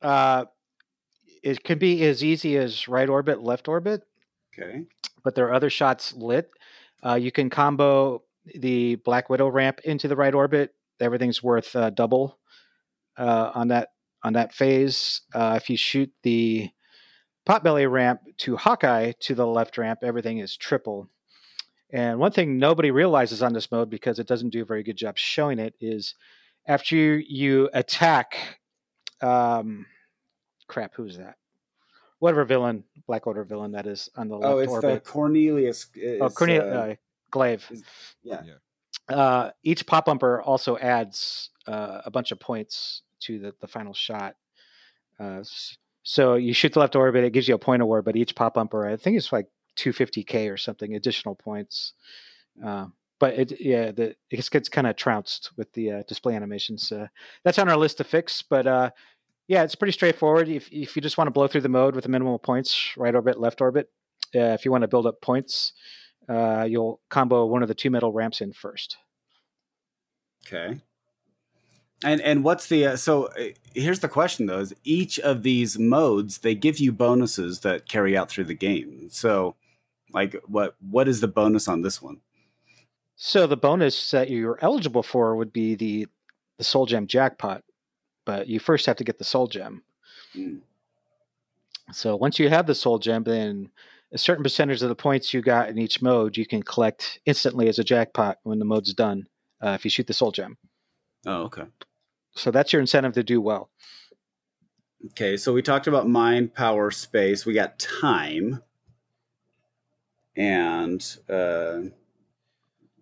[0.02, 0.44] uh,
[1.42, 4.02] it can be as easy as right orbit, left orbit,
[4.58, 4.84] Okay.
[5.24, 6.50] but there are other shots lit.
[7.04, 8.22] Uh, you can combo
[8.56, 10.74] the Black Widow ramp into the right orbit.
[11.00, 12.38] Everything's worth uh, double
[13.16, 13.88] uh, on that
[14.22, 15.22] on that phase.
[15.34, 16.68] Uh, if you shoot the
[17.48, 21.08] Potbelly ramp to Hawkeye to the left ramp, everything is triple.
[21.92, 24.96] And one thing nobody realizes on this mode because it doesn't do a very good
[24.96, 26.14] job showing it is
[26.66, 28.58] after you, you attack,
[29.20, 29.86] um,
[30.68, 31.36] crap, who's that?
[32.20, 34.56] Whatever villain, Black Order villain that is on the left orbit.
[34.56, 35.04] Oh, it's orbit.
[35.04, 35.86] the Cornelius.
[35.96, 36.94] oh, it's, Cornel- uh, uh,
[37.30, 37.70] Glaive.
[38.22, 38.42] yeah.
[39.08, 43.94] Uh, each pop bumper also adds uh, a bunch of points to the, the final
[43.94, 44.36] shot.
[45.18, 45.42] Uh,
[46.02, 48.54] so you shoot the left orbit, it gives you a point award, but each pop
[48.54, 51.94] bumper, I think it's like 250k or something additional points.
[52.64, 52.86] Uh,
[53.18, 56.90] but it, yeah, the, it gets kind of trounced with the uh, display animations.
[56.90, 57.06] Uh,
[57.44, 58.90] that's on our list to fix, but uh,
[59.46, 60.48] yeah, it's pretty straightforward.
[60.48, 63.14] If if you just want to blow through the mode with a minimal points, right
[63.14, 63.90] orbit, left orbit.
[64.34, 65.72] Uh, if you want to build up points,
[66.28, 68.96] uh, you'll combo one of the two metal ramps in first.
[70.46, 70.80] Okay.
[72.02, 75.78] And and what's the uh, so uh, here's the question though is each of these
[75.78, 79.08] modes they give you bonuses that carry out through the game.
[79.10, 79.54] So
[80.12, 82.20] like what what is the bonus on this one?
[83.16, 86.06] So the bonus that you're eligible for would be the
[86.56, 87.64] the soul gem jackpot,
[88.24, 89.82] but you first have to get the soul gem.
[90.34, 90.60] Mm.
[91.92, 93.70] So once you have the soul gem, then
[94.12, 97.68] a certain percentage of the points you got in each mode you can collect instantly
[97.68, 99.26] as a jackpot when the mode's done.
[99.62, 100.56] Uh, if you shoot the soul gem,
[101.26, 101.64] Oh, okay.
[102.40, 103.70] So that's your incentive to do well.
[105.06, 107.46] Okay, so we talked about mind, power, space.
[107.46, 108.62] We got time,
[110.36, 111.80] and uh,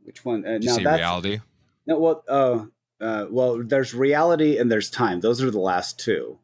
[0.05, 0.47] which one?
[0.47, 1.41] Uh, Did you now say that's reality?
[1.87, 1.99] no.
[1.99, 2.65] Well, uh,
[3.01, 5.21] uh, well, there's reality and there's time.
[5.21, 6.39] Those are the last two.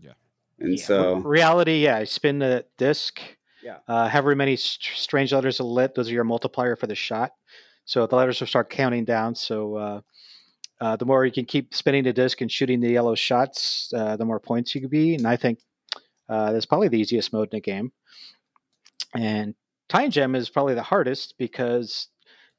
[0.00, 0.12] Yeah.
[0.58, 3.20] And Yeah, so reality, yeah, I spin the disc.
[3.62, 3.78] Yeah.
[3.88, 7.32] Uh, however many st- strange letters are lit, those are your multiplier for the shot.
[7.84, 9.34] So the letters will start counting down.
[9.34, 10.00] So uh,
[10.80, 14.16] uh, the more you can keep spinning the disc and shooting the yellow shots, uh,
[14.16, 15.14] the more points you can be.
[15.14, 15.60] And I think
[16.28, 17.92] uh, that's probably the easiest mode in the game.
[19.14, 19.54] And
[19.88, 22.08] Time Gem is probably the hardest because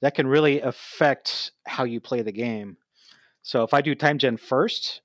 [0.01, 2.77] that can really affect how you play the game.
[3.41, 5.01] So if I do Time Gem first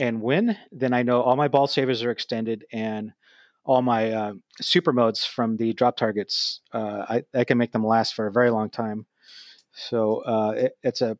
[0.00, 3.12] and win, then I know all my ball savers are extended and
[3.64, 7.86] all my uh, super modes from the drop targets, uh, I, I can make them
[7.86, 9.06] last for a very long time.
[9.72, 11.18] So uh, it, it's a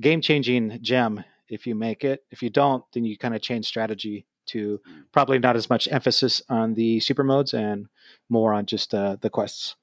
[0.00, 2.24] game changing gem if you make it.
[2.30, 4.80] If you don't, then you kind of change strategy to
[5.12, 7.88] probably not as much emphasis on the super modes and
[8.28, 9.76] more on just uh, the quests.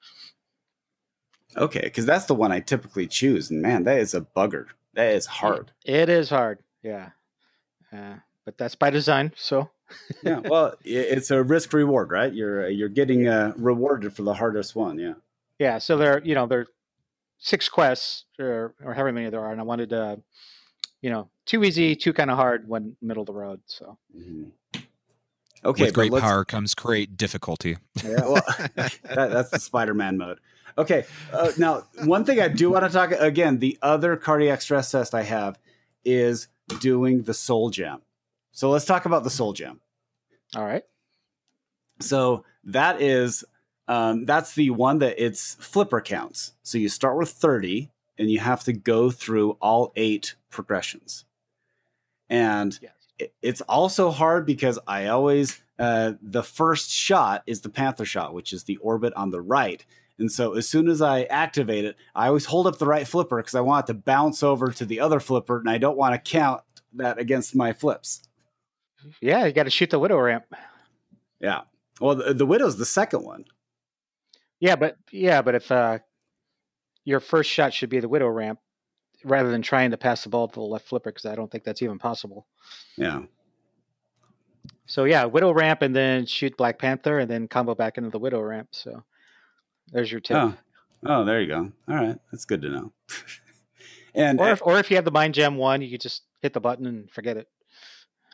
[1.58, 4.68] okay, because that's the one I typically choose, and man, that is a bugger.
[4.94, 5.72] That is hard.
[5.86, 7.10] It is hard, yeah,
[7.92, 9.34] uh, but that's by design.
[9.36, 9.70] So
[10.24, 10.40] yeah.
[10.40, 12.34] Well, it's a risk reward, right?
[12.34, 15.00] You're you're getting uh, rewarded for the hardest one.
[15.00, 15.14] Yeah.
[15.60, 16.68] yeah, so there, you know, there are
[17.42, 20.22] six quests or, or however many there are, and I wanted to,
[21.02, 23.60] you know, too easy, too kind of hard, one middle of the road.
[23.66, 24.52] So Mhm.
[25.64, 27.78] Okay, With great power comes great difficulty.
[28.04, 28.44] Yeah, well,
[28.76, 30.40] that, that's the Spider-Man mode.
[30.76, 33.60] Okay, uh, now one thing I do want to talk again.
[33.60, 35.60] The other cardiac stress test I have
[36.04, 36.48] is
[36.80, 38.02] doing the Soul Gem.
[38.52, 39.82] So let's talk about the Soul Gem.
[40.56, 40.84] all right,
[42.00, 43.44] So that is
[43.92, 46.54] um, that's the one that it's flipper counts.
[46.64, 51.26] So you start with thirty, and you have to go through all eight progressions.
[52.30, 57.70] And yes, it- it's also hard because I always uh, the first shot is the
[57.70, 59.84] panther shot, which is the orbit on the right.
[60.20, 63.38] And so as soon as I activate it, I always hold up the right flipper
[63.38, 66.14] because I want it to bounce over to the other flipper, and I don't want
[66.14, 66.62] to count
[66.94, 68.22] that against my flips.
[69.22, 70.46] yeah, you got to shoot the widow ramp.
[71.40, 71.62] Yeah.
[72.00, 73.46] Well, the, the widow's the second one.
[74.62, 76.00] Yeah, but yeah, but if uh,
[77.04, 78.60] your first shot should be the widow ramp
[79.26, 81.64] rather than trying to pass the ball to the left flipper, because I don't think
[81.64, 82.48] that's even possible.
[82.96, 83.24] Yeah.
[84.86, 88.20] So yeah, widow ramp and then shoot Black Panther and then combo back into the
[88.20, 88.70] widow ramp.
[88.72, 89.04] So
[89.92, 90.38] there's your tip.
[90.38, 90.54] Oh.
[91.04, 91.72] Oh, there you go.
[91.88, 92.92] All right, that's good to know.
[94.16, 96.54] and Or if, or if you have the mind gem one, you could just hit
[96.54, 97.48] the button and forget it.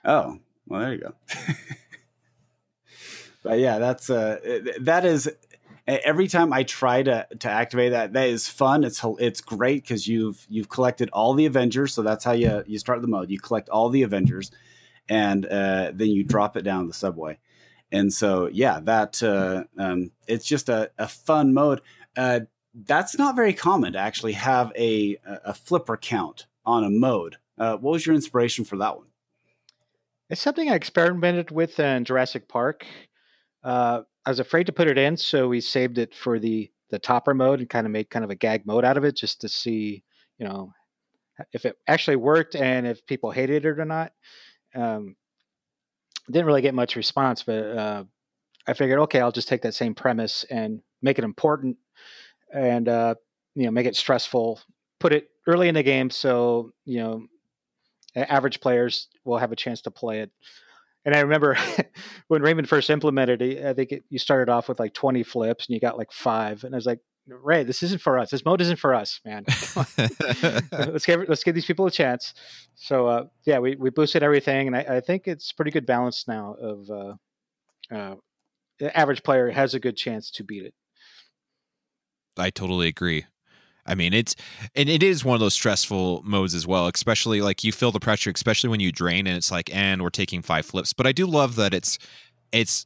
[0.03, 1.13] Oh, well, there you go.
[3.43, 5.29] but yeah, that's uh, that is
[5.87, 8.83] every time I try to to activate that, that is fun.
[8.83, 12.77] It's it's great because you've you've collected all the Avengers, so that's how you you
[12.79, 13.31] start the mode.
[13.31, 14.51] You collect all the Avengers,
[15.07, 17.39] and uh, then you drop it down the subway.
[17.91, 21.81] And so yeah, that uh, um, it's just a, a fun mode.
[22.15, 22.41] Uh,
[22.73, 27.37] that's not very common to actually have a a flipper count on a mode.
[27.57, 29.07] Uh, what was your inspiration for that one?
[30.29, 32.85] It's something I experimented with in Jurassic Park.
[34.27, 37.33] I was afraid to put it in, so we saved it for the the topper
[37.33, 39.47] mode and kind of made kind of a gag mode out of it, just to
[39.47, 40.03] see,
[40.37, 40.73] you know,
[41.53, 44.11] if it actually worked and if people hated it or not.
[44.75, 45.15] Um,
[46.29, 48.03] didn't really get much response, but uh,
[48.67, 51.77] I figured, okay, I'll just take that same premise and make it important,
[52.53, 53.15] and uh,
[53.55, 54.59] you know, make it stressful.
[54.99, 57.27] Put it early in the game, so you know,
[58.13, 60.31] average players will have a chance to play it.
[61.07, 61.57] And I remember
[62.27, 65.65] when Raymond first implemented it, I think it, you started off with like 20 flips
[65.65, 66.65] and you got like five.
[66.65, 68.29] And I was like, Ray, this isn't for us.
[68.29, 69.45] This mode isn't for us, man.
[70.71, 72.33] let's give let's give these people a chance.
[72.75, 76.25] So uh, yeah, we, we boosted everything, and I, I, think it's pretty good balance
[76.25, 76.55] now.
[76.61, 78.15] Of uh, uh,
[78.79, 80.73] the average player has a good chance to beat it.
[82.37, 83.25] I totally agree.
[83.87, 84.35] I mean, it's
[84.75, 87.99] and it is one of those stressful modes as well, especially like you feel the
[87.99, 90.93] pressure, especially when you drain and it's like, and we're taking five flips.
[90.93, 91.97] But I do love that it's
[92.51, 92.85] it's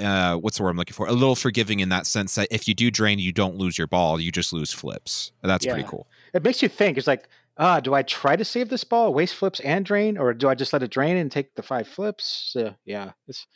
[0.00, 1.06] uh, what's the word I'm looking for?
[1.06, 3.86] A little forgiving in that sense that if you do drain, you don't lose your
[3.86, 5.32] ball, you just lose flips.
[5.42, 5.74] That's yeah.
[5.74, 6.06] pretty cool.
[6.32, 6.96] It makes you think.
[6.96, 10.16] It's like, ah, uh, do I try to save this ball, waste flips and drain,
[10.16, 12.54] or do I just let it drain and take the five flips?
[12.56, 13.46] Uh, yeah, it's,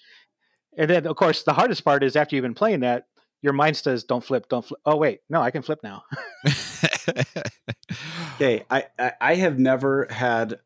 [0.76, 3.07] and then of course the hardest part is after you've been playing that,
[3.44, 6.04] your mind says, "Don't flip, don't flip." Oh wait, no, I can flip now.
[8.37, 10.61] okay, I, I, I have never had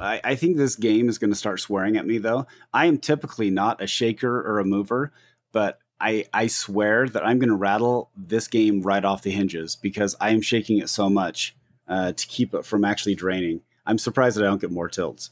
[0.00, 2.48] I, I, think this game is going to start swearing at me though.
[2.72, 5.12] I am typically not a shaker or a mover,
[5.52, 9.76] but I I swear that I'm going to rattle this game right off the hinges
[9.76, 11.54] because I am shaking it so much
[11.86, 13.60] uh, to keep it from actually draining.
[13.86, 15.30] I'm surprised that I don't get more tilts.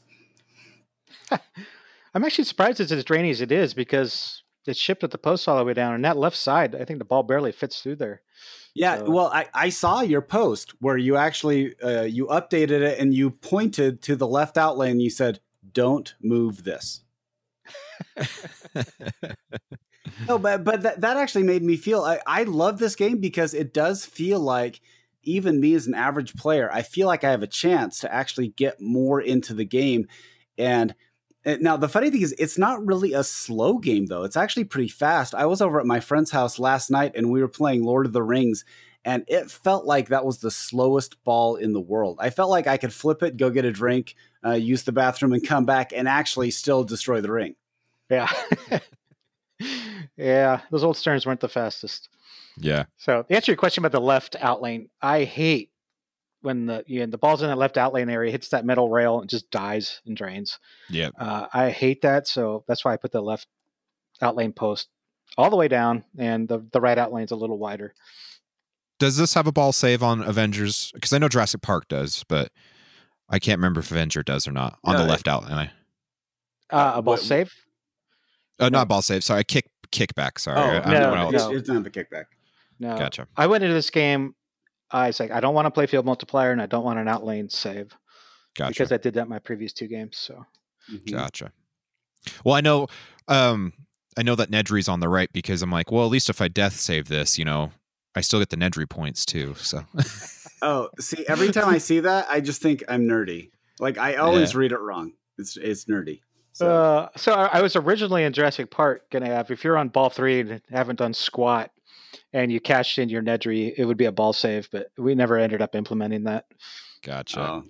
[2.13, 5.47] I'm actually surprised it's as draining as it is because it's shipped at the post
[5.47, 7.97] all the way down, and that left side, I think the ball barely fits through
[7.97, 8.21] there.
[8.73, 9.09] Yeah, so.
[9.09, 13.29] well, I, I saw your post where you actually uh, you updated it and you
[13.29, 14.91] pointed to the left outlane.
[14.91, 15.39] And you said,
[15.71, 17.01] "Don't move this."
[20.27, 23.53] no, but but that, that actually made me feel I, I love this game because
[23.53, 24.81] it does feel like
[25.23, 28.49] even me as an average player, I feel like I have a chance to actually
[28.49, 30.07] get more into the game.
[30.57, 30.95] And
[31.45, 34.23] now the funny thing is, it's not really a slow game though.
[34.23, 35.35] It's actually pretty fast.
[35.35, 38.13] I was over at my friend's house last night and we were playing Lord of
[38.13, 38.63] the Rings,
[39.05, 42.17] and it felt like that was the slowest ball in the world.
[42.21, 45.33] I felt like I could flip it, go get a drink, uh, use the bathroom,
[45.33, 47.55] and come back and actually still destroy the ring.
[48.09, 48.31] Yeah.
[50.17, 52.09] yeah, those old Sterns weren't the fastest.
[52.57, 52.85] Yeah.
[52.97, 55.71] So to answer your question about the left outlane, I hate
[56.43, 59.21] when the you know, the ball's in that left outlane area, hits that metal rail
[59.21, 60.59] and just dies and drains.
[60.89, 61.09] Yeah.
[61.17, 63.47] Uh, I hate that, so that's why I put the left
[64.21, 64.89] outlane post
[65.37, 67.93] all the way down, and the the right outlane's a little wider.
[68.99, 70.91] Does this have a ball save on Avengers?
[70.93, 72.51] Because I know Jurassic Park does, but
[73.29, 75.71] I can't remember if Avenger does or not on the left outline.
[76.69, 77.53] Uh, a ball what, save?
[78.59, 78.79] Uh, no.
[78.79, 79.23] Not ball save.
[79.23, 80.39] Sorry, kick kickback.
[80.39, 81.51] Sorry, oh, no, no.
[81.51, 82.25] It's, not the kickback.
[82.79, 83.27] No, gotcha.
[83.35, 84.35] I went into this game.
[84.93, 87.07] I was like, I don't want to play field multiplier, and I don't want an
[87.07, 87.93] outlane save.
[88.55, 88.69] Gotcha.
[88.69, 90.17] Because I did that in my previous two games.
[90.17, 90.45] So.
[90.91, 91.15] Mm-hmm.
[91.15, 91.51] Gotcha.
[92.45, 92.87] Well, I know.
[93.27, 93.73] Um,
[94.17, 96.47] I know that Nedry's on the right because I'm like, well, at least if I
[96.47, 97.71] death save this, you know,
[98.15, 99.55] I still get the Nedry points too.
[99.55, 99.83] So.
[100.61, 103.49] oh, see, every time I see that, I just think I'm nerdy.
[103.79, 104.59] Like I always yeah.
[104.59, 105.13] read it wrong.
[105.37, 106.21] It's it's nerdy.
[106.51, 110.09] So, uh, so I was originally in Jurassic Park gonna have if you're on ball
[110.09, 111.71] three and haven't done squat,
[112.31, 115.37] and you cashed in your Nedry, it would be a ball save, but we never
[115.37, 116.45] ended up implementing that.
[117.01, 117.63] Gotcha.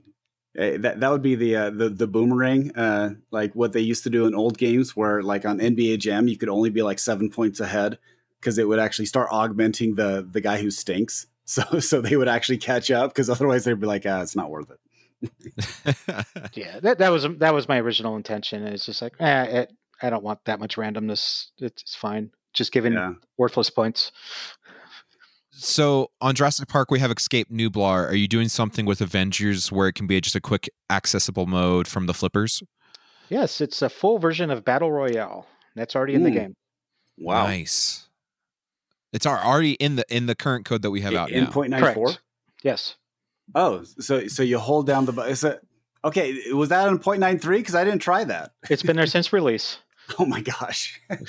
[0.58, 4.03] Uh, that that would be the uh, the the boomerang, uh, like what they used
[4.03, 6.99] to do in old games, where like on NBA Jam you could only be like
[6.99, 7.97] seven points ahead
[8.39, 11.27] because it would actually start augmenting the the guy who stinks.
[11.45, 14.49] So so they would actually catch up because otherwise they'd be like, ah, it's not
[14.49, 14.79] worth it.
[16.53, 18.63] yeah, that, that was that was my original intention.
[18.65, 21.47] It's just like, eh, it, I don't want that much randomness.
[21.58, 22.32] It's fine.
[22.53, 23.13] Just giving yeah.
[23.37, 24.11] worthless points.
[25.51, 28.09] So on Jurassic Park, we have Escape Nublar.
[28.09, 31.87] Are you doing something with Avengers where it can be just a quick accessible mode
[31.87, 32.63] from the flippers?
[33.29, 35.47] Yes, it's a full version of Battle Royale.
[35.75, 36.17] That's already Ooh.
[36.17, 36.55] in the game.
[37.17, 38.07] Wow, nice.
[39.11, 41.51] It's already in the in the current code that we have out in now.
[41.51, 42.11] point nine four.
[42.63, 42.95] Yes.
[43.53, 45.61] Oh, so so you hold down the is it
[46.03, 46.51] okay?
[46.51, 47.57] Was that on 0.93?
[47.57, 48.51] Because I didn't try that.
[48.69, 49.78] It's been there since release.
[50.20, 50.99] Oh my gosh.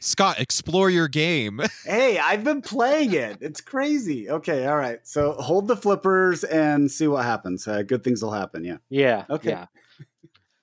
[0.00, 1.60] Scott, explore your game.
[1.84, 3.38] hey, I've been playing it.
[3.40, 4.28] It's crazy.
[4.28, 5.00] Okay, all right.
[5.04, 7.66] So hold the flippers and see what happens.
[7.68, 8.64] Uh, good things will happen.
[8.64, 8.78] Yeah.
[8.88, 9.24] Yeah.
[9.30, 9.50] Okay.
[9.50, 9.66] Yeah.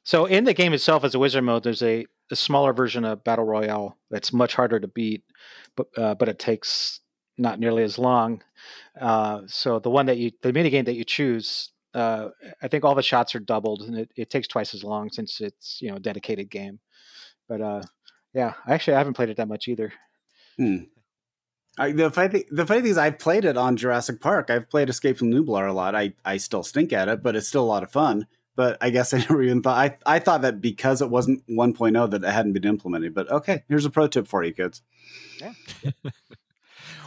[0.04, 3.24] So in the game itself, as a wizard mode, there's a, a smaller version of
[3.24, 5.24] battle royale that's much harder to beat,
[5.76, 7.00] but uh, but it takes
[7.38, 8.42] not nearly as long.
[9.00, 12.30] Uh, so the one that you, the mini game that you choose, uh,
[12.62, 15.42] I think all the shots are doubled, and it, it takes twice as long since
[15.42, 16.80] it's you know a dedicated game.
[17.48, 17.82] But uh,
[18.34, 19.94] yeah, actually I haven't played it that much either.
[20.58, 20.84] Hmm.
[21.78, 24.50] I, the funny thing, the funny thing is, I've played it on Jurassic Park.
[24.50, 25.96] I've played Escape from Nublar a lot.
[25.96, 28.28] I I still stink at it, but it's still a lot of fun.
[28.56, 29.78] But I guess I never even thought.
[29.78, 33.14] I I thought that because it wasn't 1.0 that it hadn't been implemented.
[33.14, 34.82] But okay, here's a pro tip for you kids.
[35.40, 35.54] Yeah.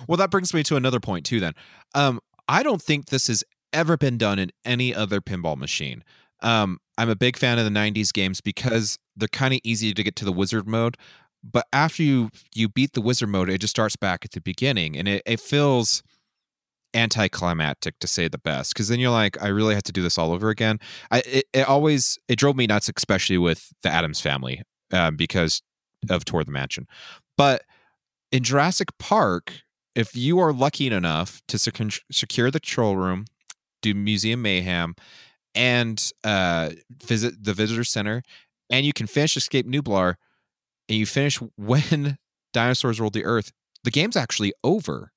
[0.08, 1.38] well, that brings me to another point too.
[1.38, 1.54] Then,
[1.94, 6.04] um, I don't think this has ever been done in any other pinball machine.
[6.40, 10.02] Um, I'm a big fan of the '90s games because they're kind of easy to
[10.02, 10.96] get to the wizard mode.
[11.42, 14.96] But after you you beat the wizard mode, it just starts back at the beginning,
[14.96, 16.02] and it, it feels
[16.94, 20.18] anticlimactic to say the best because then you're like i really have to do this
[20.18, 20.78] all over again
[21.10, 24.62] i it, it always it drove me nuts especially with the addams family
[24.92, 25.62] uh, because
[26.10, 26.86] of tour the mansion
[27.38, 27.62] but
[28.30, 29.62] in jurassic park
[29.94, 33.24] if you are lucky enough to sec- secure the control room
[33.82, 34.94] do museum mayhem
[35.54, 36.70] and uh,
[37.04, 38.22] visit the visitor center
[38.70, 40.14] and you can finish escape nublar
[40.88, 42.16] and you finish when
[42.52, 43.52] dinosaurs ruled the earth
[43.84, 45.12] the game's actually over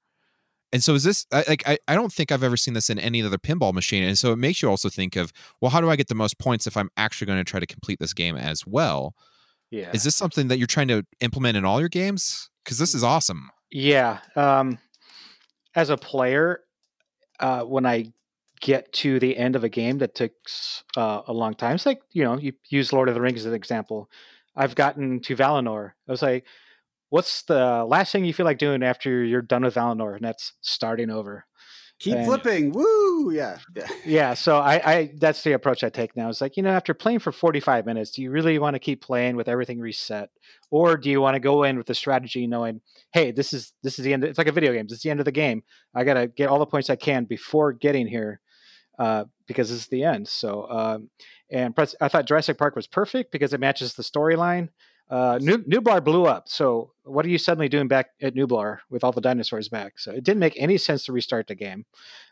[0.75, 3.23] and so is this like I, I don't think I've ever seen this in any
[3.23, 4.03] other pinball machine.
[4.03, 6.37] And so it makes you also think of, well, how do I get the most
[6.37, 9.15] points if I'm actually going to try to complete this game as well?
[9.71, 9.91] Yeah.
[9.93, 12.49] Is this something that you're trying to implement in all your games?
[12.63, 13.51] Because this is awesome.
[13.71, 14.19] Yeah.
[14.35, 14.77] Um,
[15.75, 16.59] as a player,
[17.39, 18.11] uh, when I
[18.65, 22.01] get to the end of a game that takes uh, a long time, it's like,
[22.13, 24.09] you know, you use Lord of the Rings as an example.
[24.55, 25.91] I've gotten to Valinor.
[26.07, 26.45] I was like,
[27.09, 30.15] what's the last thing you feel like doing after you're done with Valinor?
[30.15, 31.45] And that's starting over.
[31.99, 32.71] Keep And- flipping.
[32.71, 33.31] Woo!
[33.31, 33.59] Yeah.
[33.75, 33.87] yeah.
[34.05, 36.29] Yeah, so I, I that's the approach I take now.
[36.29, 39.01] It's like, you know, after playing for 45 minutes, do you really want to keep
[39.01, 40.29] playing with everything reset?
[40.71, 42.81] Or do you want to go in with the strategy knowing,
[43.13, 45.11] hey, this is this is the end it's like a video game, this is the
[45.11, 45.61] end of the game.
[45.93, 48.41] I gotta get all the points I can before getting here.
[48.97, 50.27] Uh, because this is the end.
[50.27, 51.09] So um,
[51.51, 54.69] and I thought Jurassic Park was perfect because it matches the storyline.
[55.09, 56.49] Uh, New, Nublar blew up.
[56.49, 59.99] So what are you suddenly doing back at Nublar with all the dinosaurs back?
[59.99, 61.85] So it didn't make any sense to restart the game.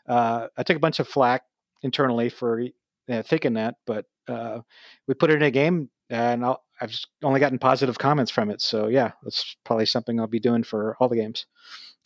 [0.08, 1.44] Uh, I took a bunch of flack
[1.82, 2.64] internally for
[3.08, 4.60] uh, thinking that, but uh,
[5.06, 8.50] we put it in a game, and I'll, I've just only gotten positive comments from
[8.50, 8.60] it.
[8.60, 11.46] So yeah, that's probably something I'll be doing for all the games.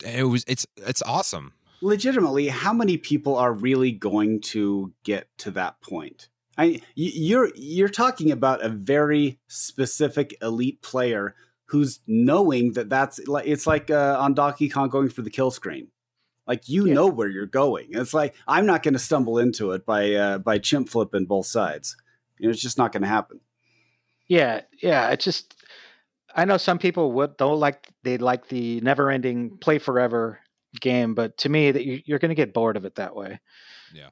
[0.05, 1.53] It was it's it's awesome.
[1.81, 6.29] Legitimately, how many people are really going to get to that point?
[6.57, 13.47] I you're you're talking about a very specific elite player who's knowing that that's like
[13.47, 15.87] it's like uh, on Donkey Kong going for the kill screen.
[16.45, 16.95] Like you Yeah.
[16.95, 17.89] know where you're going.
[17.91, 21.45] It's like I'm not going to stumble into it by uh, by chimp flipping both
[21.45, 21.95] sides.
[22.39, 23.39] You know, it's just not going to happen.
[24.27, 25.09] Yeah, yeah.
[25.11, 25.55] It's just
[26.35, 30.39] I know some people would don't like they like the never ending play forever
[30.79, 33.39] game, but to me that you, you're going to get bored of it that way.
[33.93, 34.09] Yeah.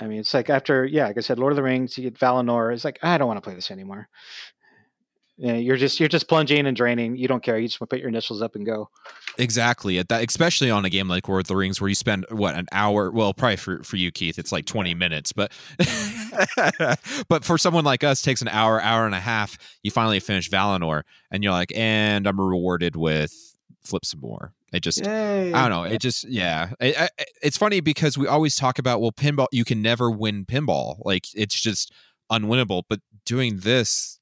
[0.00, 2.18] I mean, it's like after yeah, like I said, Lord of the Rings, you get
[2.18, 2.72] Valinor.
[2.72, 4.08] It's like I don't want to play this anymore.
[5.36, 7.16] Yeah, you're just you're just plunging and draining.
[7.16, 7.58] You don't care.
[7.58, 8.90] You just want to put your initials up and go.
[9.38, 9.98] Exactly.
[9.98, 12.54] At that, especially on a game like Lord of the Rings, where you spend what
[12.54, 13.10] an hour.
[13.10, 15.32] Well, probably for for you, Keith, it's like twenty minutes.
[15.32, 15.50] But
[17.28, 19.56] but for someone like us, takes an hour, hour and a half.
[19.82, 24.52] You finally finish Valinor, and you're like, and I'm rewarded with flip some more.
[24.72, 25.52] It just Yay.
[25.52, 25.90] I don't know.
[25.90, 26.70] It just yeah.
[26.80, 27.08] I, I,
[27.42, 29.48] it's funny because we always talk about well, pinball.
[29.50, 31.00] You can never win pinball.
[31.04, 31.92] Like it's just
[32.30, 32.84] unwinnable.
[32.88, 34.20] But doing this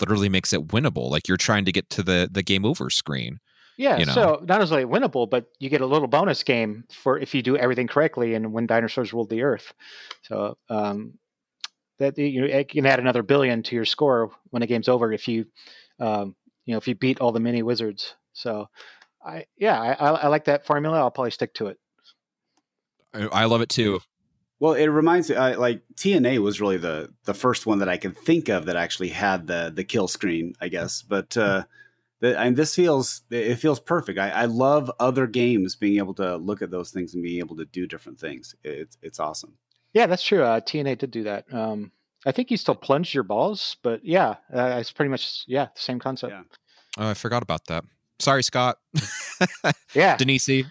[0.00, 1.10] literally makes it winnable.
[1.10, 3.38] Like you're trying to get to the the game over screen.
[3.76, 4.12] Yeah, you know.
[4.12, 7.56] so not only winnable, but you get a little bonus game for if you do
[7.56, 9.74] everything correctly and when dinosaurs ruled the earth.
[10.22, 11.18] So um,
[11.98, 15.26] that you, you can add another billion to your score when the game's over if
[15.26, 15.46] you
[15.98, 16.36] um,
[16.66, 18.14] you know if you beat all the mini wizards.
[18.32, 18.68] So
[19.24, 20.98] I yeah I, I, I like that formula.
[20.98, 21.78] I'll probably stick to it.
[23.12, 24.00] I, I love it too.
[24.60, 27.96] Well, it reminds me, uh, like TNA was really the the first one that I
[27.96, 31.02] can think of that actually had the the kill screen, I guess.
[31.02, 31.64] But uh,
[32.20, 34.18] the, and this feels it feels perfect.
[34.18, 37.56] I, I love other games being able to look at those things and being able
[37.56, 38.54] to do different things.
[38.62, 39.58] It's it's awesome.
[39.92, 40.42] Yeah, that's true.
[40.42, 41.52] Uh, TNA did do that.
[41.52, 41.92] Um,
[42.26, 45.80] I think you still plunge your balls, but yeah, uh, it's pretty much yeah the
[45.80, 46.32] same concept.
[46.32, 46.42] Yeah.
[46.96, 47.84] Oh, I forgot about that.
[48.18, 48.78] Sorry, Scott.
[49.94, 50.64] Yeah, Danesi.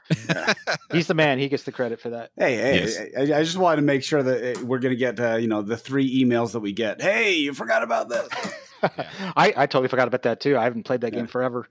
[0.91, 1.37] he's the man.
[1.39, 2.31] He gets the credit for that.
[2.37, 2.99] Hey, hey, Yes.
[3.17, 5.47] I, I just wanted to make sure that uh, we're going to get uh, you
[5.47, 7.01] know the three emails that we get.
[7.01, 8.27] Hey, you forgot about this.
[8.83, 10.57] I, I totally forgot about that too.
[10.57, 11.19] I haven't played that Yeah.
[11.19, 11.67] game forever.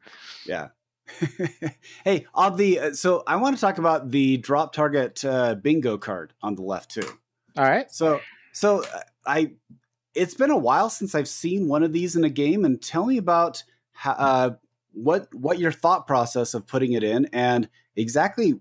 [0.47, 0.69] Yeah.
[2.05, 5.99] hey, on the uh, so I want to talk about the drop target uh, bingo
[5.99, 7.09] card on the left too.
[7.57, 7.91] All right.
[7.91, 8.21] So
[8.53, 9.53] so uh, I
[10.15, 13.07] it's been a while since I've seen one of these in a game and tell
[13.07, 13.63] me about
[13.93, 14.51] how, uh,
[14.93, 18.55] what what your thought process of putting it in and exactly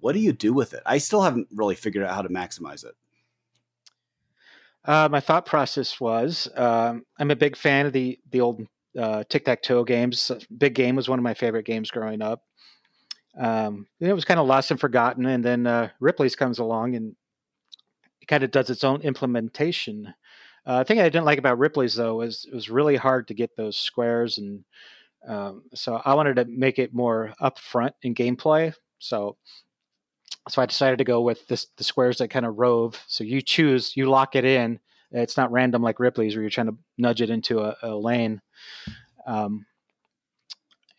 [0.00, 0.82] what do you do with it?
[0.84, 2.94] I still haven't really figured out how to maximize it.
[4.84, 8.66] Uh, my thought process was um, I'm a big fan of the the old
[8.98, 10.30] uh, tic tac toe games.
[10.56, 12.42] Big Game was one of my favorite games growing up.
[13.38, 17.16] Um, it was kind of lost and forgotten, and then uh, Ripley's comes along and
[18.20, 20.14] it kind of does its own implementation.
[20.66, 23.34] Uh, the thing I didn't like about Ripley's though was it was really hard to
[23.34, 24.64] get those squares, and
[25.26, 28.74] um, so I wanted to make it more upfront in gameplay.
[28.98, 29.36] So
[30.48, 33.02] so I decided to go with this, the squares that kind of rove.
[33.06, 34.78] So you choose, you lock it in.
[35.10, 38.42] It's not random like Ripley's where you're trying to nudge it into a, a lane.
[39.26, 39.64] Um,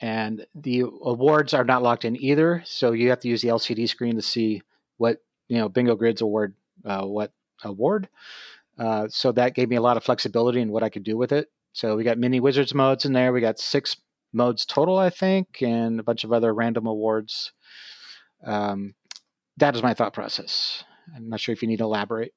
[0.01, 2.63] and the awards are not locked in either.
[2.65, 4.61] So you have to use the LCD screen to see
[4.97, 7.31] what, you know, Bingo Grids award, uh, what
[7.63, 8.09] award.
[8.79, 11.31] Uh, so that gave me a lot of flexibility in what I could do with
[11.31, 11.51] it.
[11.73, 13.31] So we got mini wizards modes in there.
[13.31, 13.95] We got six
[14.35, 17.53] modes total, I think, and a bunch of other random awards.
[18.45, 18.93] Um,
[19.57, 20.83] that is my thought process.
[21.15, 22.33] I'm not sure if you need to elaborate.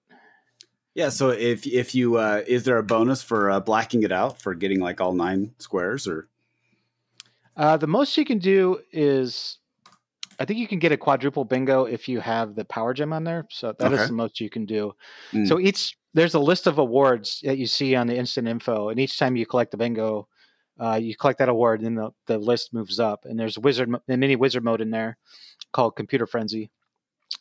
[0.94, 1.11] Yeah.
[1.11, 4.55] So if if you uh, is there a bonus for uh, blacking it out for
[4.55, 6.28] getting like all nine squares or?
[7.57, 9.59] Uh, the most you can do is,
[10.38, 13.24] I think you can get a quadruple bingo if you have the power gem on
[13.24, 13.46] there.
[13.51, 14.03] So that okay.
[14.03, 14.94] is the most you can do.
[15.32, 15.49] Mm.
[15.49, 18.99] So each there's a list of awards that you see on the instant info, and
[19.01, 20.28] each time you collect the bingo,
[20.80, 23.24] uh, you collect that award, and the, the list moves up.
[23.24, 25.16] And there's wizard, a mini wizard mode in there
[25.72, 26.70] called Computer Frenzy.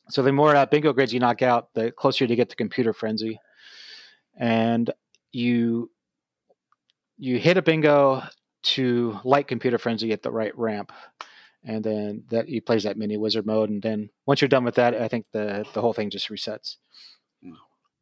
[0.09, 2.93] So the more uh, bingo grids you knock out, the closer you get to computer
[2.93, 3.39] frenzy.
[4.37, 4.91] And
[5.31, 5.89] you
[7.17, 8.23] you hit a bingo
[8.61, 10.91] to light computer frenzy at the right ramp,
[11.63, 13.69] and then that he plays that mini wizard mode.
[13.69, 16.77] And then once you're done with that, I think the the whole thing just resets.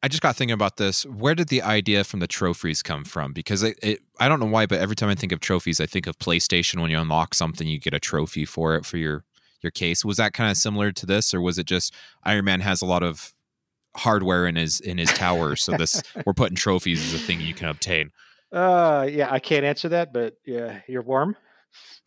[0.06, 1.04] I just got thinking about this.
[1.08, 3.34] Where did the idea from the trophies come from?
[3.34, 5.88] Because it, it, I don't know why, but every time I think of trophies, I
[5.88, 6.80] think of PlayStation.
[6.80, 9.24] When you unlock something, you get a trophy for it for your
[9.64, 10.06] your case.
[10.06, 11.92] Was that kind of similar to this, or was it just
[12.24, 13.34] Iron Man has a lot of
[13.96, 17.56] hardware in his in his tower, so this we're putting trophies as a thing you
[17.56, 18.12] can obtain?
[18.52, 21.36] Uh, yeah, I can't answer that, but yeah, you're warm.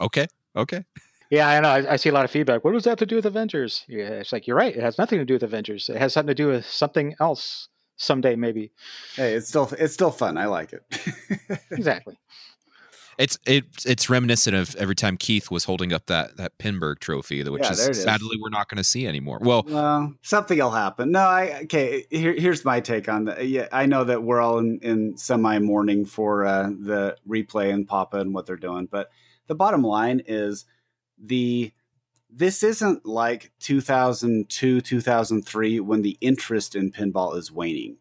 [0.00, 0.84] Okay, okay.
[1.30, 1.68] Yeah, I know.
[1.68, 2.64] I, I, see a lot of feedback.
[2.64, 3.84] What does that have to do with Avengers?
[3.88, 4.74] Yeah, it's like you're right.
[4.74, 5.88] It has nothing to do with Avengers.
[5.88, 7.68] It has something to do with something else
[7.98, 8.72] someday, maybe.
[9.14, 10.38] Hey, it's still it's still fun.
[10.38, 11.60] I like it.
[11.70, 12.18] exactly.
[13.18, 17.42] It's it's it's reminiscent of every time Keith was holding up that that Pinburgh trophy,
[17.42, 19.40] which yeah, is sadly we're not going to see anymore.
[19.42, 21.10] Well, well, something will happen.
[21.10, 22.06] No, I okay.
[22.10, 23.48] Here, here's my take on that.
[23.48, 27.88] Yeah, I know that we're all in, in semi mourning for uh, the replay and
[27.88, 29.10] Papa and what they're doing, but
[29.48, 30.64] the bottom line is
[31.20, 31.72] the
[32.30, 37.96] this isn't like 2002 2003 when the interest in pinball is waning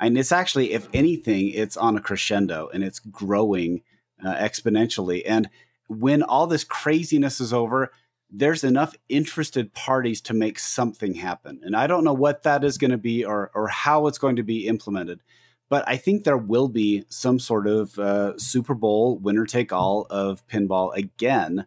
[0.00, 3.82] and it's actually if anything it's on a crescendo and it's growing
[4.24, 5.22] uh, exponentially.
[5.26, 5.48] And
[5.88, 7.92] when all this craziness is over,
[8.30, 11.60] there's enough interested parties to make something happen.
[11.62, 14.36] And I don't know what that is going to be or, or how it's going
[14.36, 15.20] to be implemented.
[15.68, 20.06] But I think there will be some sort of uh, Super Bowl winner take all
[20.10, 21.66] of pinball again.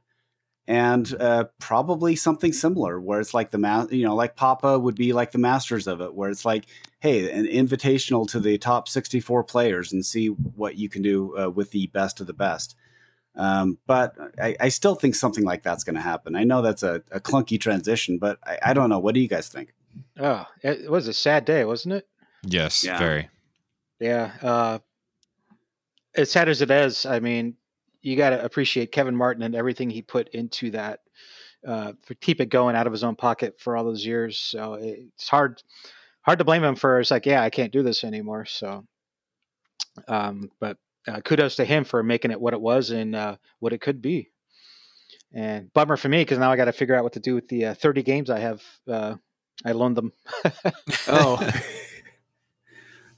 [0.69, 4.93] And uh, probably something similar where it's like the, ma- you know, like Papa would
[4.93, 6.67] be like the masters of it, where it's like,
[6.99, 11.49] hey, an invitational to the top 64 players and see what you can do uh,
[11.49, 12.75] with the best of the best.
[13.35, 16.35] Um, but I, I, still think something like that's going to happen.
[16.35, 18.99] I know that's a, a clunky transition, but I, I, don't know.
[18.99, 19.73] What do you guys think?
[20.19, 22.07] Oh, it was a sad day, wasn't it?
[22.43, 22.99] Yes, yeah.
[22.99, 23.29] very.
[23.99, 24.33] Yeah.
[24.41, 24.79] Uh,
[26.15, 27.55] as sad as it is, I mean,
[28.01, 31.01] you got to appreciate Kevin Martin and everything he put into that
[31.67, 34.37] uh, for keep it going out of his own pocket for all those years.
[34.37, 35.61] So it's hard
[36.21, 38.45] hard to blame him for it's like yeah i can't do this anymore.
[38.45, 38.85] So
[40.07, 40.77] um, but
[41.07, 44.01] uh, kudos to him for making it what it was and uh, what it could
[44.01, 44.29] be.
[45.33, 47.47] And bummer for me because now i got to figure out what to do with
[47.47, 49.15] the uh, 30 games i have uh,
[49.65, 50.13] i loaned them.
[51.07, 51.49] Oh.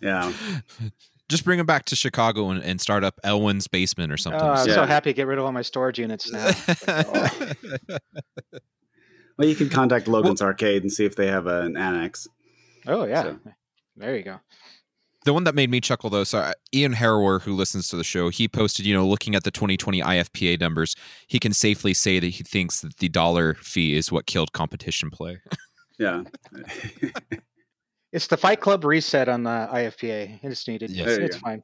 [0.01, 0.33] Yeah
[1.31, 4.41] just bring them back to Chicago and, and start up Elwin's basement or something.
[4.41, 4.75] Oh, I'm yeah.
[4.75, 6.51] so happy to get rid of all my storage units now.
[9.37, 12.27] well, you can contact Logan's well, Arcade and see if they have an annex.
[12.85, 13.39] Oh yeah, so.
[13.95, 14.39] there you go.
[15.23, 18.03] The one that made me chuckle though, so uh, Ian Harrower, who listens to the
[18.03, 20.95] show, he posted, you know, looking at the 2020 IFPA numbers,
[21.27, 25.11] he can safely say that he thinks that the dollar fee is what killed competition
[25.11, 25.39] play.
[25.99, 26.23] yeah.
[28.11, 30.39] it's the Fight Club reset on the IFPA.
[30.43, 30.91] It's needed.
[30.91, 31.07] Yes.
[31.07, 31.63] It's, it's fine.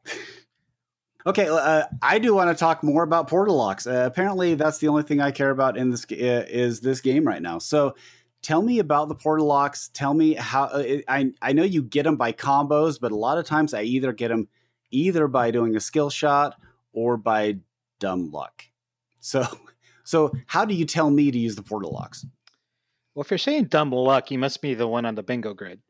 [1.26, 3.86] Okay, uh, I do want to talk more about portal locks.
[3.86, 6.16] Uh, apparently, that's the only thing I care about in this uh,
[6.48, 7.60] is this game right now.
[7.60, 7.96] So,
[8.42, 9.90] tell me about the portal locks.
[9.94, 13.38] Tell me how uh, I I know you get them by combos, but a lot
[13.38, 14.48] of times I either get them
[14.90, 16.56] either by doing a skill shot
[16.94, 17.58] or by
[18.00, 18.64] dumb luck.
[19.20, 19.46] So
[20.06, 22.26] so how do you tell me to use the portal locks?
[23.14, 25.82] Well, if you're saying dumb luck, you must be the one on the bingo grid.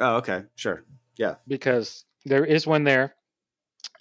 [0.00, 0.84] Oh, okay, sure,
[1.16, 1.36] yeah.
[1.46, 3.14] Because there is one there.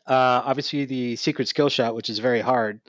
[0.05, 2.81] Uh, obviously, the secret skill shot, which is very hard.